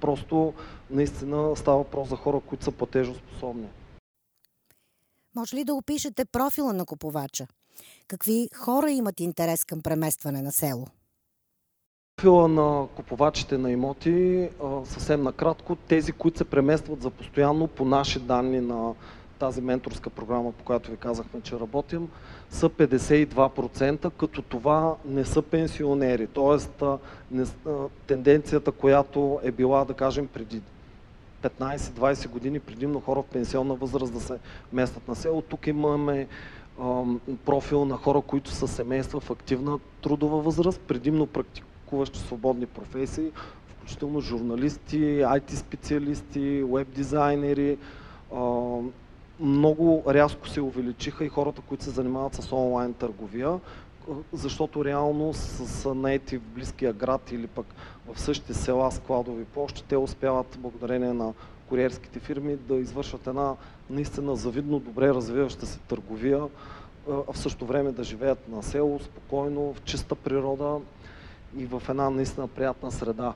Просто 0.00 0.54
наистина 0.90 1.56
става 1.56 1.78
въпрос 1.78 2.08
за 2.08 2.16
хора, 2.16 2.40
които 2.40 2.64
са 2.64 2.72
платежоспособни. 2.72 3.68
Може 5.36 5.56
ли 5.56 5.64
да 5.64 5.74
опишете 5.74 6.24
профила 6.24 6.72
на 6.72 6.86
купувача? 6.86 7.46
Какви 8.08 8.48
хора 8.56 8.90
имат 8.90 9.20
интерес 9.20 9.64
към 9.64 9.82
преместване 9.82 10.42
на 10.42 10.52
село? 10.52 10.86
Профила 12.16 12.48
на 12.48 12.88
купувачите 12.96 13.58
на 13.58 13.70
имоти, 13.70 14.48
съвсем 14.84 15.22
накратко, 15.22 15.76
тези, 15.76 16.12
които 16.12 16.38
се 16.38 16.44
преместват 16.44 17.02
за 17.02 17.10
постоянно 17.10 17.68
по 17.68 17.84
наши 17.84 18.20
данни 18.20 18.60
на 18.60 18.94
тази 19.44 19.60
менторска 19.60 20.10
програма, 20.10 20.52
по 20.52 20.64
която 20.64 20.90
ви 20.90 20.96
казахме, 20.96 21.40
че 21.40 21.60
работим, 21.60 22.08
са 22.50 22.68
52%, 22.68 24.10
като 24.10 24.42
това 24.42 24.94
не 25.06 25.24
са 25.24 25.42
пенсионери. 25.42 26.26
Тоест, 26.26 26.82
тенденцията, 28.06 28.72
която 28.72 29.40
е 29.42 29.50
била, 29.50 29.84
да 29.84 29.94
кажем, 29.94 30.26
преди 30.26 30.60
15-20 31.42 32.28
години, 32.28 32.60
предимно 32.60 33.00
хора 33.00 33.22
в 33.22 33.32
пенсионна 33.32 33.74
възраст 33.74 34.12
да 34.12 34.20
се 34.20 34.38
местат 34.72 35.08
на 35.08 35.14
село, 35.14 35.42
тук 35.42 35.66
имаме 35.66 36.26
профил 37.44 37.84
на 37.84 37.96
хора, 37.96 38.20
които 38.20 38.50
са 38.50 38.68
семейства 38.68 39.20
в 39.20 39.30
активна 39.30 39.78
трудова 40.02 40.40
възраст, 40.40 40.80
предимно 40.80 41.26
практикуващи 41.26 42.18
свободни 42.18 42.66
професии, 42.66 43.30
включително 43.68 44.20
журналисти, 44.20 45.00
IT 45.20 45.54
специалисти, 45.54 46.62
веб 46.62 46.88
дизайнери, 46.88 47.78
много 49.40 50.02
рязко 50.08 50.48
се 50.48 50.60
увеличиха 50.60 51.24
и 51.24 51.28
хората, 51.28 51.62
които 51.68 51.84
се 51.84 51.90
занимават 51.90 52.34
с 52.34 52.52
онлайн 52.52 52.94
търговия, 52.94 53.60
защото 54.32 54.84
реално 54.84 55.34
с 55.34 55.94
наети 55.94 56.38
в 56.38 56.42
близкия 56.42 56.92
град 56.92 57.32
или 57.32 57.46
пък 57.46 57.66
в 58.12 58.20
същите 58.20 58.54
села 58.54 58.92
складови 58.92 59.44
площи, 59.44 59.84
те 59.88 59.96
успяват 59.96 60.58
благодарение 60.60 61.12
на 61.12 61.32
куриерските 61.68 62.18
фирми 62.18 62.56
да 62.56 62.74
извършват 62.74 63.26
една 63.26 63.54
наистина 63.90 64.36
завидно 64.36 64.78
добре 64.78 65.08
развиваща 65.08 65.66
се 65.66 65.78
търговия, 65.78 66.42
а 67.10 67.32
в 67.32 67.38
същото 67.38 67.66
време 67.66 67.92
да 67.92 68.04
живеят 68.04 68.48
на 68.48 68.62
село, 68.62 69.00
спокойно, 69.00 69.74
в 69.74 69.82
чиста 69.82 70.14
природа 70.14 70.80
и 71.56 71.66
в 71.66 71.82
една 71.88 72.10
наистина 72.10 72.48
приятна 72.48 72.92
среда 72.92 73.34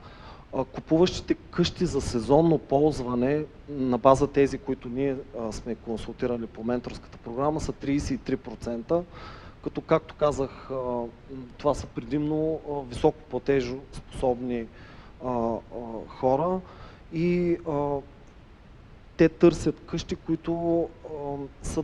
купуващите 0.51 1.33
къщи 1.33 1.85
за 1.85 2.01
сезонно 2.01 2.57
ползване 2.57 3.45
на 3.69 3.97
база 3.97 4.27
тези, 4.27 4.57
които 4.57 4.89
ние 4.89 5.15
сме 5.51 5.75
консултирали 5.75 6.47
по 6.47 6.63
менторската 6.63 7.17
програма, 7.17 7.59
са 7.59 7.73
33%, 7.73 9.03
като 9.63 9.81
както 9.81 10.15
казах, 10.15 10.69
това 11.57 11.73
са 11.73 11.87
предимно 11.87 12.59
високо 12.89 13.17
платежо 13.29 13.75
способни 13.93 14.65
хора. 16.07 16.59
И 17.13 17.57
те 19.17 19.29
търсят 19.29 19.81
къщи, 19.85 20.15
които 20.15 20.89
са, 21.63 21.83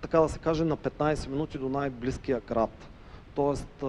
така 0.00 0.20
да 0.20 0.28
се 0.28 0.38
каже, 0.38 0.64
на 0.64 0.76
15 0.76 1.28
минути 1.28 1.58
до 1.58 1.68
най-близкия 1.68 2.40
град 2.48 2.88
т.е. 3.38 3.86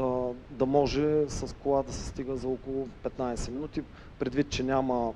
да 0.49 0.65
може 0.65 1.29
с 1.29 1.55
кола 1.63 1.83
да 1.83 1.93
се 1.93 2.05
стига 2.07 2.35
за 2.35 2.47
около 2.47 2.87
15 3.03 3.51
минути, 3.51 3.81
предвид, 4.19 4.49
че 4.49 4.63
няма 4.63 5.13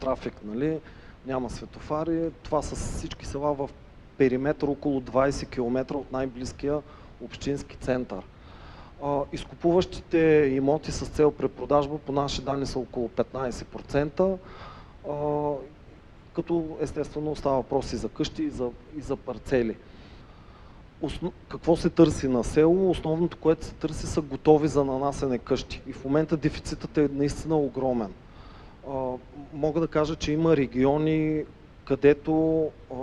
трафик, 0.00 0.34
нали? 0.44 0.80
няма 1.26 1.50
светофари. 1.50 2.30
Това 2.42 2.62
са 2.62 2.76
всички 2.76 3.26
села 3.26 3.54
в 3.54 3.70
периметър 4.18 4.68
около 4.68 5.00
20 5.00 5.48
км 5.50 5.94
от 5.94 6.12
най-близкия 6.12 6.80
общински 7.24 7.76
център. 7.76 8.22
Изкупуващите 9.32 10.18
имоти 10.56 10.92
с 10.92 11.06
цел 11.06 11.30
препродажба 11.30 11.98
по 11.98 12.12
наши 12.12 12.42
данни 12.42 12.66
са 12.66 12.78
около 12.78 13.08
15%, 13.08 14.36
като 16.34 16.76
естествено 16.80 17.36
става 17.36 17.56
въпрос 17.56 17.92
и 17.92 17.96
за 17.96 18.08
къщи, 18.08 18.42
и 18.42 18.50
за, 18.50 18.70
и 18.96 19.00
за 19.00 19.16
парцели 19.16 19.76
какво 21.48 21.76
се 21.76 21.90
търси 21.90 22.28
на 22.28 22.44
село? 22.44 22.90
Основното, 22.90 23.36
което 23.36 23.64
се 23.64 23.74
търси 23.74 24.06
са 24.06 24.20
готови 24.20 24.68
за 24.68 24.84
нанасене 24.84 25.38
къщи. 25.38 25.82
И 25.86 25.92
в 25.92 26.04
момента 26.04 26.36
дефицитът 26.36 26.98
е 26.98 27.08
наистина 27.12 27.56
огромен. 27.56 28.12
А, 28.90 29.12
мога 29.52 29.80
да 29.80 29.88
кажа, 29.88 30.16
че 30.16 30.32
има 30.32 30.56
региони, 30.56 31.44
където 31.84 32.64
а, 32.90 32.94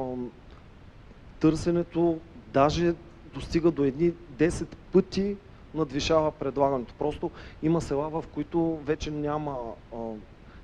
търсенето 1.39 2.17
даже 2.53 2.93
достига 3.33 3.71
до 3.71 3.83
едни 3.83 4.11
10 4.37 4.65
пъти 4.91 5.35
надвишава 5.73 6.31
предлагането. 6.31 6.93
Просто 6.99 7.31
има 7.63 7.81
села, 7.81 8.09
в 8.09 8.23
които 8.33 8.79
вече 8.85 9.11
няма, 9.11 9.57
а, 9.93 9.97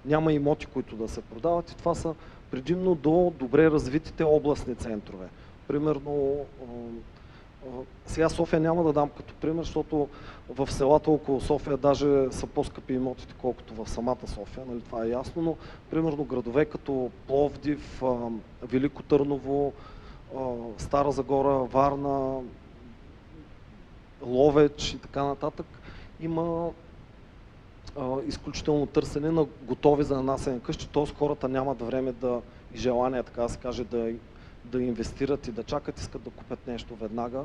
няма 0.05 0.33
имоти, 0.33 0.65
които 0.65 0.95
да 0.95 1.09
се 1.09 1.21
продават 1.21 1.71
и 1.71 1.77
това 1.77 1.95
са 1.95 2.15
предимно 2.51 2.95
до 2.95 3.33
добре 3.39 3.71
развитите 3.71 4.23
областни 4.23 4.75
центрове. 4.75 5.25
Примерно, 5.67 6.45
сега 8.05 8.29
София 8.29 8.59
няма 8.59 8.83
да 8.83 8.93
дам 8.93 9.09
като 9.09 9.33
пример, 9.33 9.63
защото 9.63 10.07
в 10.49 10.71
селата 10.71 11.11
около 11.11 11.41
София 11.41 11.77
даже 11.77 12.31
са 12.31 12.47
по-скъпи 12.47 12.93
имотите, 12.93 13.33
колкото 13.37 13.73
в 13.73 13.89
самата 13.89 14.27
София, 14.27 14.65
нали, 14.67 14.81
това 14.81 15.05
е 15.05 15.09
ясно, 15.09 15.41
но 15.41 15.57
примерно 15.89 16.23
градове 16.23 16.65
като 16.65 17.11
Пловдив, 17.27 18.03
Велико 18.63 19.03
Търново, 19.03 19.73
Стара 20.77 21.11
Загора, 21.11 21.49
Варна, 21.49 22.41
Ловеч 24.21 24.93
и 24.93 24.97
така 24.97 25.23
нататък, 25.23 25.65
има 26.19 26.69
изключително 28.27 28.85
търсене 28.85 29.31
на 29.31 29.45
готови 29.61 30.03
за 30.03 30.15
нанасене 30.15 30.59
къщи, 30.59 30.89
т.е. 30.89 31.05
хората 31.17 31.47
нямат 31.47 31.81
време 31.81 32.11
да 32.11 32.41
и 32.73 32.77
желание, 32.77 33.23
така 33.23 33.41
да 33.41 33.49
се 33.49 33.57
каже, 33.57 33.83
да, 33.83 34.13
да 34.71 34.81
инвестират 34.81 35.47
и 35.47 35.51
да 35.51 35.63
чакат, 35.63 35.99
искат 35.99 36.23
да 36.23 36.29
купят 36.29 36.67
нещо 36.67 36.95
веднага. 36.95 37.41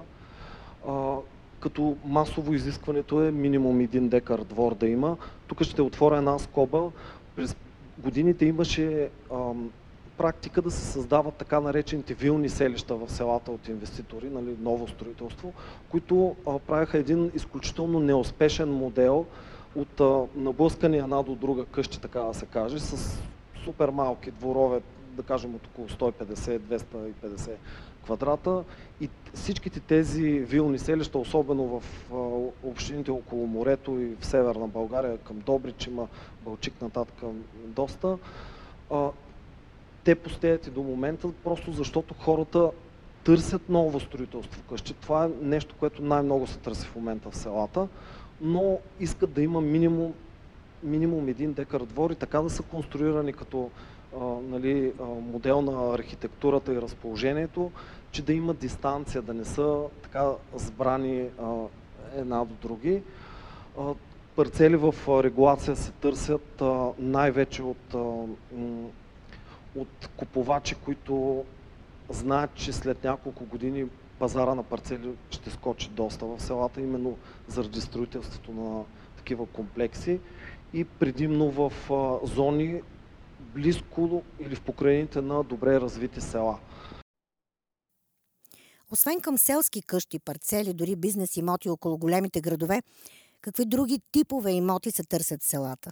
А, 0.88 1.16
като 1.60 1.96
масово 2.04 2.54
изискването 2.54 3.22
е 3.22 3.30
минимум 3.30 3.80
един 3.80 4.08
декар 4.08 4.44
двор 4.44 4.74
да 4.74 4.88
има. 4.88 5.16
Тук 5.46 5.62
ще 5.62 5.82
отворя 5.82 6.16
една 6.16 6.38
скоба. 6.38 6.90
През 7.36 7.56
годините 7.98 8.46
имаше 8.46 9.08
ам, 9.32 9.70
практика 10.18 10.62
да 10.62 10.70
се 10.70 10.80
създават 10.80 11.34
така 11.34 11.60
наречените 11.60 12.14
вилни 12.14 12.48
селища 12.48 12.94
в 12.94 13.12
селата 13.12 13.50
от 13.50 13.68
инвеститори, 13.68 14.30
нали, 14.30 14.56
ново 14.60 14.88
строителство, 14.88 15.52
които 15.90 16.36
а, 16.46 16.58
правяха 16.58 16.98
един 16.98 17.30
изключително 17.34 18.00
неуспешен 18.00 18.72
модел 18.72 19.26
от 19.76 20.00
а, 20.00 20.22
наблъскани 20.36 20.98
една 20.98 21.22
до 21.22 21.34
друга 21.34 21.64
къщи, 21.64 22.00
така 22.00 22.20
да 22.20 22.34
се 22.34 22.46
каже, 22.46 22.80
с 22.80 23.18
супер 23.64 23.88
малки 23.88 24.30
дворове, 24.30 24.80
да 25.20 25.26
кажем 25.26 25.54
от 25.54 25.66
около 25.66 25.88
150-250 25.88 27.50
квадрата 28.04 28.64
и 29.00 29.08
всичките 29.34 29.80
тези 29.80 30.30
вилни 30.30 30.78
селища, 30.78 31.18
особено 31.18 31.80
в 31.80 31.82
общините 32.62 33.10
около 33.10 33.46
морето 33.46 34.00
и 34.00 34.16
в 34.20 34.26
северна 34.26 34.68
България, 34.68 35.18
към 35.18 35.38
Добрич 35.38 35.86
има 35.86 36.08
Балчик 36.44 36.82
нататък 36.82 37.22
доста, 37.64 38.18
те 40.04 40.14
пустеят 40.14 40.66
и 40.66 40.70
до 40.70 40.82
момента, 40.82 41.28
просто 41.44 41.72
защото 41.72 42.14
хората 42.14 42.70
търсят 43.24 43.68
ново 43.68 44.00
строителство 44.00 44.62
къщи. 44.68 44.94
Това 44.94 45.24
е 45.24 45.30
нещо, 45.42 45.74
което 45.78 46.02
най-много 46.02 46.46
се 46.46 46.58
търси 46.58 46.86
в 46.86 46.96
момента 46.96 47.30
в 47.30 47.36
селата, 47.36 47.88
но 48.40 48.78
искат 49.00 49.32
да 49.32 49.42
има 49.42 49.60
минимум, 49.60 50.12
минимум 50.82 51.28
един 51.28 51.52
декар 51.52 51.84
двор 51.84 52.10
и 52.10 52.14
така 52.14 52.40
да 52.40 52.50
са 52.50 52.62
конструирани 52.62 53.32
като 53.32 53.70
нали, 54.42 54.92
модел 55.32 55.62
на 55.62 55.94
архитектурата 55.94 56.72
и 56.72 56.80
разположението, 56.80 57.70
че 58.10 58.22
да 58.22 58.32
има 58.32 58.54
дистанция, 58.54 59.22
да 59.22 59.34
не 59.34 59.44
са 59.44 59.82
така 60.02 60.30
сбрани 60.54 61.28
една 62.16 62.44
до 62.44 62.54
други. 62.62 63.02
Парцели 64.36 64.76
в 64.76 64.94
регулация 65.24 65.76
се 65.76 65.92
търсят 65.92 66.62
най-вече 66.98 67.62
от 67.62 67.94
от 69.76 70.08
купувачи, 70.16 70.74
които 70.74 71.44
знаят, 72.08 72.54
че 72.54 72.72
след 72.72 73.04
няколко 73.04 73.44
години 73.44 73.86
пазара 74.18 74.54
на 74.54 74.62
парцели 74.62 75.10
ще 75.30 75.50
скочи 75.50 75.88
доста 75.88 76.26
в 76.26 76.42
селата, 76.42 76.80
именно 76.80 77.16
заради 77.48 77.80
строителството 77.80 78.52
на 78.52 78.82
такива 79.16 79.46
комплекси 79.46 80.20
и 80.74 80.84
предимно 80.84 81.50
в 81.50 81.72
зони 82.24 82.80
близко 83.40 84.22
или 84.40 84.54
в 84.54 84.60
покрайните 84.60 85.20
на 85.20 85.44
добре 85.44 85.80
развити 85.80 86.20
села. 86.20 86.58
Освен 88.90 89.20
към 89.20 89.38
селски 89.38 89.82
къщи, 89.82 90.18
парцели, 90.18 90.74
дори 90.74 90.96
бизнес 90.96 91.36
имоти 91.36 91.68
около 91.68 91.98
големите 91.98 92.40
градове, 92.40 92.82
какви 93.40 93.64
други 93.66 94.00
типове 94.12 94.52
имоти 94.52 94.90
се 94.90 95.04
търсят 95.04 95.42
в 95.42 95.46
селата? 95.46 95.90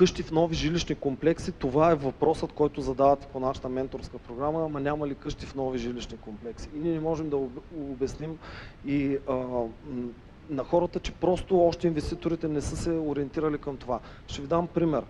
къщи 0.00 0.22
в 0.22 0.30
нови 0.30 0.54
жилищни 0.54 0.94
комплекси, 0.94 1.52
това 1.52 1.90
е 1.90 1.94
въпросът, 1.94 2.52
който 2.52 2.80
задавате 2.80 3.26
по 3.32 3.40
нашата 3.40 3.68
менторска 3.68 4.18
програма, 4.18 4.64
ама 4.64 4.80
няма 4.80 5.08
ли 5.08 5.14
къщи 5.14 5.46
в 5.46 5.54
нови 5.54 5.78
жилищни 5.78 6.18
комплекси? 6.18 6.68
И 6.76 6.78
ние 6.78 6.92
не 6.92 7.00
можем 7.00 7.30
да 7.30 7.36
обясним 7.76 8.38
и 8.86 9.18
а, 9.28 9.34
на 10.50 10.64
хората, 10.64 11.00
че 11.00 11.12
просто 11.12 11.60
още 11.60 11.86
инвеститорите 11.86 12.48
не 12.48 12.60
са 12.60 12.76
се 12.76 12.90
ориентирали 12.90 13.58
към 13.58 13.76
това. 13.76 14.00
Ще 14.26 14.42
ви 14.42 14.48
дам 14.48 14.66
пример. 14.66 15.04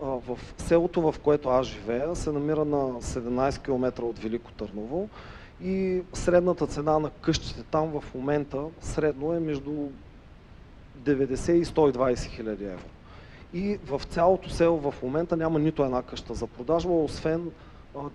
В 0.00 0.38
селото, 0.58 1.12
в 1.12 1.18
което 1.18 1.48
аз 1.48 1.66
живея, 1.66 2.16
се 2.16 2.32
намира 2.32 2.64
на 2.64 3.02
17 3.02 3.62
км 3.62 4.02
от 4.02 4.18
Велико 4.18 4.52
Търново 4.52 5.08
и 5.62 6.02
средната 6.12 6.66
цена 6.66 6.98
на 6.98 7.10
къщите 7.10 7.62
там 7.62 8.00
в 8.00 8.14
момента 8.14 8.64
средно 8.80 9.32
е 9.32 9.40
между 9.40 9.70
90 11.04 11.52
и 11.52 11.64
120 11.64 12.24
хиляди 12.24 12.64
евро 12.64 12.88
и 13.54 13.78
в 13.86 14.02
цялото 14.08 14.50
село 14.50 14.78
в 14.90 15.02
момента 15.02 15.36
няма 15.36 15.58
нито 15.58 15.84
една 15.84 16.02
къща 16.02 16.34
за 16.34 16.46
продажба, 16.46 16.92
освен 16.92 17.50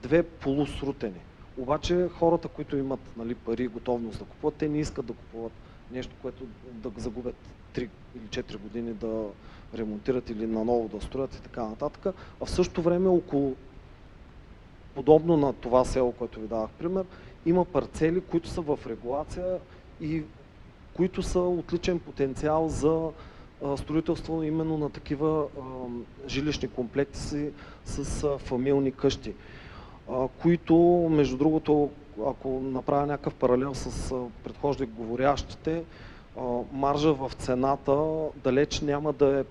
две 0.02 0.24
полусрутени. 0.24 1.20
Обаче 1.58 2.10
хората, 2.20 2.48
които 2.48 2.78
имат 2.78 3.00
нали, 3.18 3.36
пари 3.36 3.64
и 3.64 3.68
готовност 3.68 4.20
да 4.20 4.26
купуват, 4.26 4.56
те 4.56 4.70
не 4.70 4.80
искат 4.80 5.06
да 5.06 5.14
купуват 5.14 5.52
нещо, 5.92 6.16
което 6.22 6.44
да 6.72 6.92
загубят 6.98 7.36
3 7.76 7.90
или 8.16 8.28
4 8.30 8.58
години 8.58 8.94
да 8.94 9.26
ремонтират 9.74 10.30
или 10.30 10.48
наново 10.48 10.88
да 10.88 11.02
строят 11.02 11.36
и 11.36 11.42
така 11.42 11.64
нататък. 11.64 12.16
А 12.42 12.46
в 12.46 12.50
същото 12.50 12.82
време 12.82 13.10
около 13.10 13.56
подобно 14.96 15.38
на 15.38 15.54
това 15.54 15.86
село, 15.86 16.12
което 16.12 16.40
ви 16.40 16.48
давах 16.48 16.70
пример, 16.70 17.06
има 17.46 17.66
парцели, 17.66 18.22
които 18.22 18.50
са 18.50 18.62
в 18.62 18.80
регулация 18.88 19.60
и 20.02 20.24
които 20.94 21.24
са 21.24 21.40
отличен 21.40 22.00
потенциал 22.00 22.70
за 22.70 23.10
строителство 23.78 24.44
именно 24.44 24.78
на 24.78 24.90
такива 24.90 25.46
жилищни 26.28 26.68
комплекси 26.68 27.50
с 27.86 28.38
фамилни 28.38 28.92
къщи, 28.92 29.34
които, 30.42 30.76
между 31.12 31.38
другото, 31.38 31.90
ако 32.28 32.50
направя 32.50 33.06
някакъв 33.06 33.34
паралел 33.34 33.76
с 33.76 34.16
предхожди 34.44 34.86
говорящите, 34.86 35.84
маржа 36.72 37.14
в 37.14 37.32
цената 37.38 38.26
далеч 38.44 38.82
няма 38.82 39.14
да 39.14 39.40
е 39.40 39.44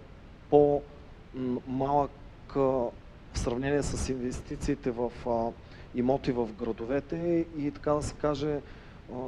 по-малък 0.51 2.11
в 2.55 2.91
сравнение 3.35 3.83
с 3.83 4.09
инвестициите 4.09 4.91
в 4.91 5.11
имоти 5.95 6.33
в 6.33 6.49
градовете 6.59 7.47
и 7.59 7.71
така 7.71 7.93
да 7.93 8.03
се 8.03 8.15
каже 8.15 8.61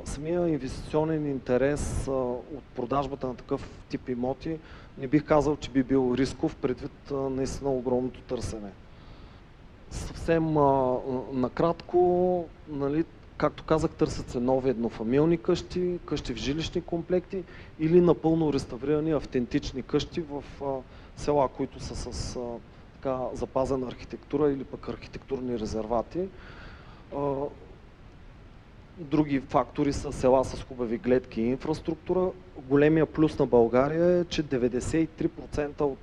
самия 0.05 0.49
инвестиционен 0.49 1.31
интерес 1.31 2.09
от 2.09 2.65
продажбата 2.77 3.27
на 3.27 3.35
такъв 3.35 3.71
тип 3.89 4.09
имоти 4.09 4.59
не 4.99 5.07
бих 5.07 5.25
казал, 5.25 5.57
че 5.57 5.71
би 5.71 5.83
бил 5.83 6.15
рисков 6.19 6.57
предвид 6.57 7.11
наистина 7.11 7.71
огромното 7.71 8.21
търсене. 8.21 8.71
Съвсем 9.91 10.59
а, 10.59 10.99
накратко, 11.33 12.45
нали, 12.69 13.05
както 13.37 13.65
казах, 13.65 13.91
търсят 13.91 14.31
се 14.31 14.41
нови 14.41 14.71
еднофамилни 14.71 15.39
къщи, 15.39 15.99
къщи 16.07 16.35
в 16.35 16.37
жилищни 16.37 16.81
комплекти 16.81 17.45
или 17.81 18.01
напълно 18.01 18.53
реставрирани 18.53 19.13
автентични 19.13 19.83
къщи 19.83 20.21
в 20.21 20.43
села, 21.17 21.49
които 21.49 21.81
са 21.81 22.13
с 22.13 22.39
така, 22.95 23.19
запазена 23.35 23.87
архитектура 23.87 24.53
или 24.53 24.65
пък 24.65 24.89
архитектурни 24.89 25.59
резервати. 25.59 26.29
Други 28.99 29.41
фактори 29.41 29.93
са 29.93 30.13
села 30.13 30.45
с 30.45 30.63
хубави 30.63 30.99
гледки 30.99 31.41
и 31.41 31.47
инфраструктура. 31.47 32.31
Големия 32.69 33.07
плюс 33.07 33.39
на 33.39 33.47
България 33.47 34.19
е, 34.19 34.25
че 34.25 34.45
93% 34.45 35.81
от 35.81 35.99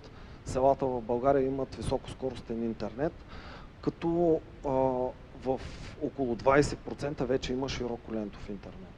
селата 0.45 0.85
в 0.85 1.01
България 1.01 1.47
имат 1.47 1.75
високоскоростен 1.75 2.63
интернет, 2.63 3.13
като 3.81 4.39
в 5.45 5.59
около 6.03 6.35
20% 6.35 7.23
вече 7.23 7.53
има 7.53 7.69
широко 7.69 8.13
лентов 8.13 8.49
интернет. 8.49 8.89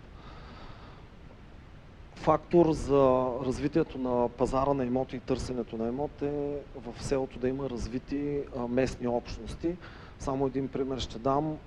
Фактор 2.16 2.72
за 2.72 3.30
развитието 3.46 3.98
на 3.98 4.30
пазара 4.30 4.74
на 4.74 4.86
имоти 4.86 5.16
и 5.16 5.20
търсенето 5.20 5.78
на 5.78 5.88
имот 5.88 6.22
е 6.22 6.58
в 6.76 7.04
селото 7.04 7.40
да 7.40 7.50
има 7.50 7.70
развити 7.70 8.40
местни 8.70 9.08
общности. 9.08 9.76
Само 10.20 10.48
един 10.48 10.68
пример 10.68 11.00
ще 11.00 11.20
дам. 11.20 11.58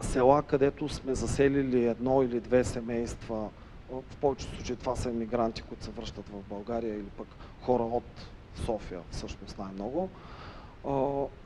Села, 0.00 0.42
където 0.42 0.88
сме 0.88 1.14
заселили 1.14 1.86
едно 1.86 2.22
или 2.22 2.40
две 2.40 2.64
семейства, 2.64 3.48
в 3.90 4.16
повечето 4.20 4.56
случаи 4.56 4.76
това 4.76 4.96
са 4.96 5.08
емигранти, 5.08 5.62
които 5.62 5.84
се 5.84 5.90
връщат 5.90 6.28
в 6.28 6.48
България 6.48 6.94
или 6.94 7.10
пък 7.16 7.28
хора 7.62 7.82
от 7.82 8.26
София, 8.64 9.00
всъщност 9.10 9.58
най-много. 9.58 10.08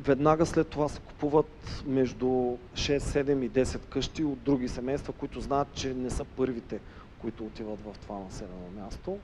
Веднага 0.00 0.46
след 0.46 0.68
това 0.68 0.88
се 0.88 1.00
купуват 1.00 1.82
между 1.86 2.26
6, 2.26 2.58
7 2.74 3.44
и 3.44 3.50
10 3.50 3.80
къщи 3.88 4.24
от 4.24 4.38
други 4.38 4.68
семейства, 4.68 5.12
които 5.12 5.40
знаят, 5.40 5.68
че 5.72 5.94
не 5.94 6.10
са 6.10 6.24
първите, 6.24 6.80
които 7.20 7.44
отиват 7.44 7.78
в 7.80 7.98
това 7.98 8.18
населено 8.18 8.70
място. 8.84 9.18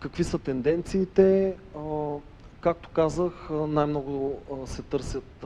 Какви 0.00 0.24
са 0.24 0.38
тенденциите? 0.38 1.56
Както 2.60 2.88
казах, 2.88 3.48
най-много 3.50 4.40
се 4.66 4.82
търсят 4.82 5.44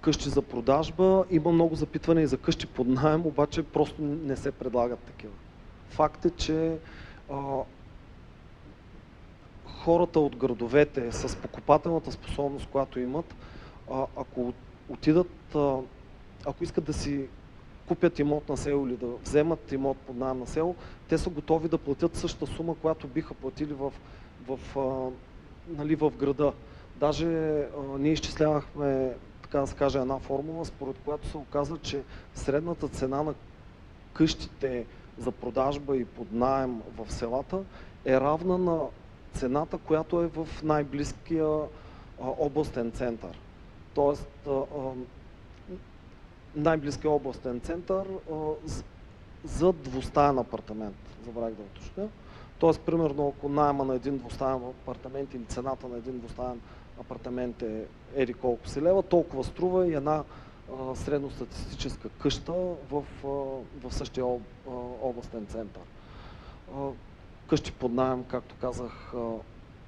къщи 0.00 0.28
за 0.28 0.42
продажба. 0.42 1.24
Има 1.30 1.52
много 1.52 1.74
запитване 1.74 2.22
и 2.22 2.26
за 2.26 2.36
къщи 2.36 2.66
под 2.66 2.86
найем, 2.86 3.26
обаче 3.26 3.62
просто 3.62 4.02
не 4.02 4.36
се 4.36 4.52
предлагат 4.52 4.98
такива. 4.98 5.32
Факт 5.90 6.24
е, 6.24 6.30
че 6.30 6.78
хората 9.86 10.20
от 10.20 10.36
градовете 10.36 11.12
с 11.12 11.36
покупателната 11.36 12.12
способност, 12.12 12.66
която 12.66 13.00
имат, 13.00 13.34
ако 14.16 14.52
отидат, 14.88 15.56
ако 16.46 16.64
искат 16.64 16.84
да 16.84 16.92
си 16.92 17.26
купят 17.88 18.18
имот 18.18 18.48
на 18.48 18.56
село 18.56 18.86
или 18.86 18.96
да 18.96 19.06
вземат 19.06 19.72
имот 19.72 19.96
под 19.96 20.16
найем 20.16 20.38
на 20.38 20.46
село, 20.46 20.74
те 21.08 21.18
са 21.18 21.30
готови 21.30 21.68
да 21.68 21.78
платят 21.78 22.16
същата 22.16 22.52
сума, 22.52 22.74
която 22.74 23.06
биха 23.06 23.34
платили 23.34 23.72
в, 23.72 23.92
в, 24.48 24.58
в, 24.74 25.12
нали, 25.68 25.94
в 25.94 26.10
града. 26.10 26.52
Даже 26.96 27.26
а, 27.26 27.98
ние 27.98 28.12
изчислявахме, 28.12 29.12
така 29.42 29.60
да 29.60 29.66
се 29.66 29.76
каже, 29.76 29.98
една 29.98 30.18
формула, 30.18 30.64
според 30.64 30.96
която 31.04 31.28
се 31.28 31.36
оказа, 31.36 31.78
че 31.82 32.02
средната 32.34 32.88
цена 32.88 33.22
на 33.22 33.34
къщите 34.12 34.86
за 35.18 35.32
продажба 35.32 35.96
и 35.96 36.04
под 36.04 36.32
найем 36.32 36.82
в 36.98 37.12
селата 37.12 37.62
е 38.04 38.20
равна 38.20 38.58
на 38.58 38.80
цената, 39.36 39.78
която 39.78 40.22
е 40.22 40.26
в 40.26 40.48
най-близкия 40.62 41.46
областен 42.18 42.90
център. 42.90 43.38
Тоест, 43.94 44.48
най-близкия 46.56 47.10
областен 47.10 47.60
център 47.60 48.06
за 49.44 49.72
двустаен 49.72 50.38
апартамент. 50.38 50.96
Забравих 51.24 51.54
да 51.54 51.62
уточня. 51.62 52.08
Тоест, 52.58 52.80
примерно, 52.80 53.34
ако 53.36 53.48
найема 53.48 53.84
на 53.84 53.94
един 53.94 54.18
двустаен 54.18 54.54
апартамент 54.54 55.34
или 55.34 55.44
цената 55.44 55.88
на 55.88 55.96
един 55.96 56.18
двустаен 56.18 56.60
апартамент 57.00 57.62
е 57.62 57.84
еди 58.14 58.34
колко 58.34 58.68
си 58.68 58.82
лева, 58.82 59.02
толкова 59.02 59.44
струва 59.44 59.88
и 59.88 59.94
една 59.94 60.24
средностатистическа 60.94 62.08
къща 62.08 62.52
в, 62.90 63.04
в 63.82 63.90
същия 63.90 64.24
областен 65.02 65.46
център. 65.46 65.82
Къщи 67.48 67.72
под 67.72 67.92
найем, 67.92 68.24
както 68.24 68.54
казах, 68.60 69.12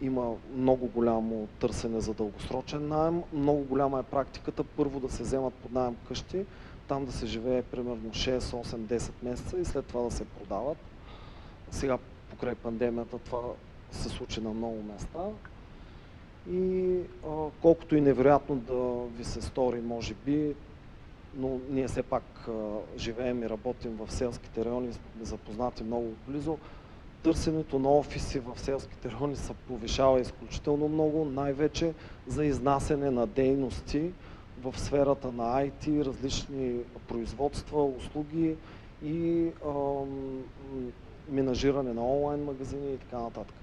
има 0.00 0.34
много 0.54 0.86
голямо 0.86 1.48
търсене 1.60 2.00
за 2.00 2.14
дългосрочен 2.14 2.88
найем. 2.88 3.22
Много 3.32 3.64
голяма 3.64 4.00
е 4.00 4.02
практиката 4.02 4.64
първо 4.64 5.00
да 5.00 5.10
се 5.10 5.22
вземат 5.22 5.54
под 5.54 5.72
найем 5.72 5.96
къщи, 6.08 6.44
там 6.88 7.04
да 7.04 7.12
се 7.12 7.26
живее 7.26 7.62
примерно 7.62 8.10
6, 8.10 8.38
8, 8.38 8.62
10 8.76 9.10
месеца 9.22 9.58
и 9.58 9.64
след 9.64 9.86
това 9.86 10.02
да 10.02 10.10
се 10.10 10.24
продават. 10.24 10.78
Сега 11.70 11.98
покрай 12.30 12.54
пандемията 12.54 13.18
това 13.18 13.40
се 13.92 14.08
случи 14.08 14.40
на 14.40 14.50
много 14.50 14.82
места. 14.82 15.18
И 16.50 16.96
а, 17.26 17.28
колкото 17.62 17.96
и 17.96 18.00
невероятно 18.00 18.56
да 18.56 19.06
ви 19.16 19.24
се 19.24 19.42
стори, 19.42 19.80
може 19.80 20.14
би, 20.14 20.54
но 21.36 21.58
ние 21.70 21.88
все 21.88 22.02
пак 22.02 22.48
а, 22.48 22.52
живеем 22.98 23.42
и 23.42 23.48
работим 23.48 23.96
в 23.96 24.12
селските 24.12 24.64
райони, 24.64 24.88
запознати 25.22 25.84
много 25.84 26.12
близо. 26.28 26.58
Търсенето 27.22 27.78
на 27.78 27.88
офиси 27.88 28.38
в 28.38 28.60
селските 28.60 29.10
райони 29.10 29.36
се 29.36 29.52
повишава 29.54 30.20
изключително 30.20 30.88
много, 30.88 31.24
най-вече 31.24 31.94
за 32.26 32.44
изнасене 32.44 33.10
на 33.10 33.26
дейности 33.26 34.12
в 34.62 34.80
сферата 34.80 35.32
на 35.32 35.42
IT, 35.42 36.04
различни 36.04 36.80
производства, 37.08 37.84
услуги 37.84 38.56
и 39.04 39.46
а, 39.66 39.72
менажиране 41.28 41.92
на 41.92 42.06
онлайн 42.06 42.44
магазини 42.44 42.92
и 42.92 42.98
така 42.98 43.18
нататък. 43.18 43.54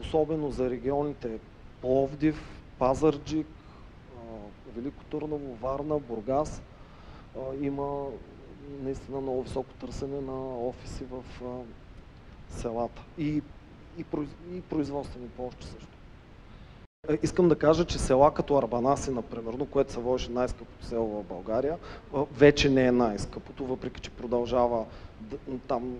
Особено 0.00 0.50
за 0.50 0.70
регионите 0.70 1.38
Пловдив, 1.80 2.60
Пазарджик, 2.78 3.46
Велико 4.76 5.04
Турново, 5.04 5.54
Варна, 5.62 5.98
Бургас 5.98 6.62
има 7.60 8.06
наистина 8.82 9.20
много 9.20 9.42
високо 9.42 9.74
търсене 9.80 10.20
на 10.20 10.58
офиси 10.68 11.04
в 11.04 11.42
селата 12.50 13.02
и, 13.18 13.42
и, 13.98 14.04
и 14.54 14.60
производствени 14.60 15.28
площи 15.28 15.66
също. 15.66 15.94
Е, 17.08 17.18
искам 17.22 17.48
да 17.48 17.58
кажа, 17.58 17.84
че 17.84 17.98
села 17.98 18.34
като 18.34 18.58
Арбанаси, 18.58 19.10
например, 19.10 19.66
което 19.70 19.92
се 19.92 20.00
водеше 20.00 20.30
най-скъпото 20.30 20.86
село 20.86 21.22
в 21.22 21.24
България, 21.24 21.78
вече 22.32 22.70
не 22.70 22.86
е 22.86 22.92
най-скъпото, 22.92 23.66
въпреки 23.66 24.00
че 24.00 24.10
продължава, 24.10 24.84
там 25.68 25.96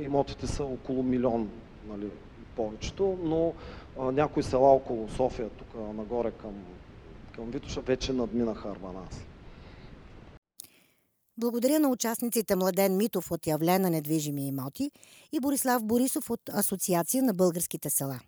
имотите 0.00 0.46
са 0.46 0.64
около 0.64 1.02
милион, 1.02 1.50
нали, 1.88 2.08
повечето, 2.56 3.18
но 3.22 3.52
а, 3.98 4.12
някои 4.12 4.42
села 4.42 4.72
около 4.72 5.08
София, 5.08 5.48
тук 5.48 5.68
нагоре 5.94 6.30
към, 6.30 6.54
към 7.34 7.44
Витоша, 7.44 7.80
вече 7.80 8.12
надминаха 8.12 8.68
Арбанаси. 8.68 9.26
Благодаря 11.40 11.80
на 11.80 11.88
участниците 11.88 12.56
Младен 12.56 12.96
Митов 12.96 13.30
от 13.30 13.46
Явлена 13.46 13.90
недвижими 13.90 14.48
имоти 14.48 14.90
и 15.32 15.40
Борислав 15.40 15.84
Борисов 15.84 16.30
от 16.30 16.40
Асоциация 16.52 17.22
на 17.22 17.34
българските 17.34 17.90
села. 17.90 18.20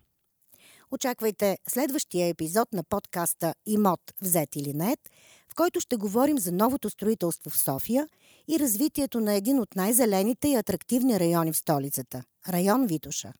Очаквайте 0.91 1.57
следващия 1.67 2.27
епизод 2.27 2.73
на 2.73 2.83
подкаста 2.83 3.53
Имот 3.65 3.99
взет 4.21 4.55
или 4.55 4.73
нет, 4.73 4.99
в 5.51 5.55
който 5.55 5.79
ще 5.79 5.95
говорим 5.95 6.39
за 6.39 6.51
новото 6.51 6.89
строителство 6.89 7.49
в 7.49 7.57
София 7.57 8.07
и 8.47 8.59
развитието 8.59 9.19
на 9.19 9.33
един 9.33 9.59
от 9.59 9.75
най-зелените 9.75 10.47
и 10.47 10.55
атрактивни 10.55 11.19
райони 11.19 11.51
в 11.53 11.57
столицата– 11.57 12.23
район 12.49 12.85
Витоша. 12.85 13.33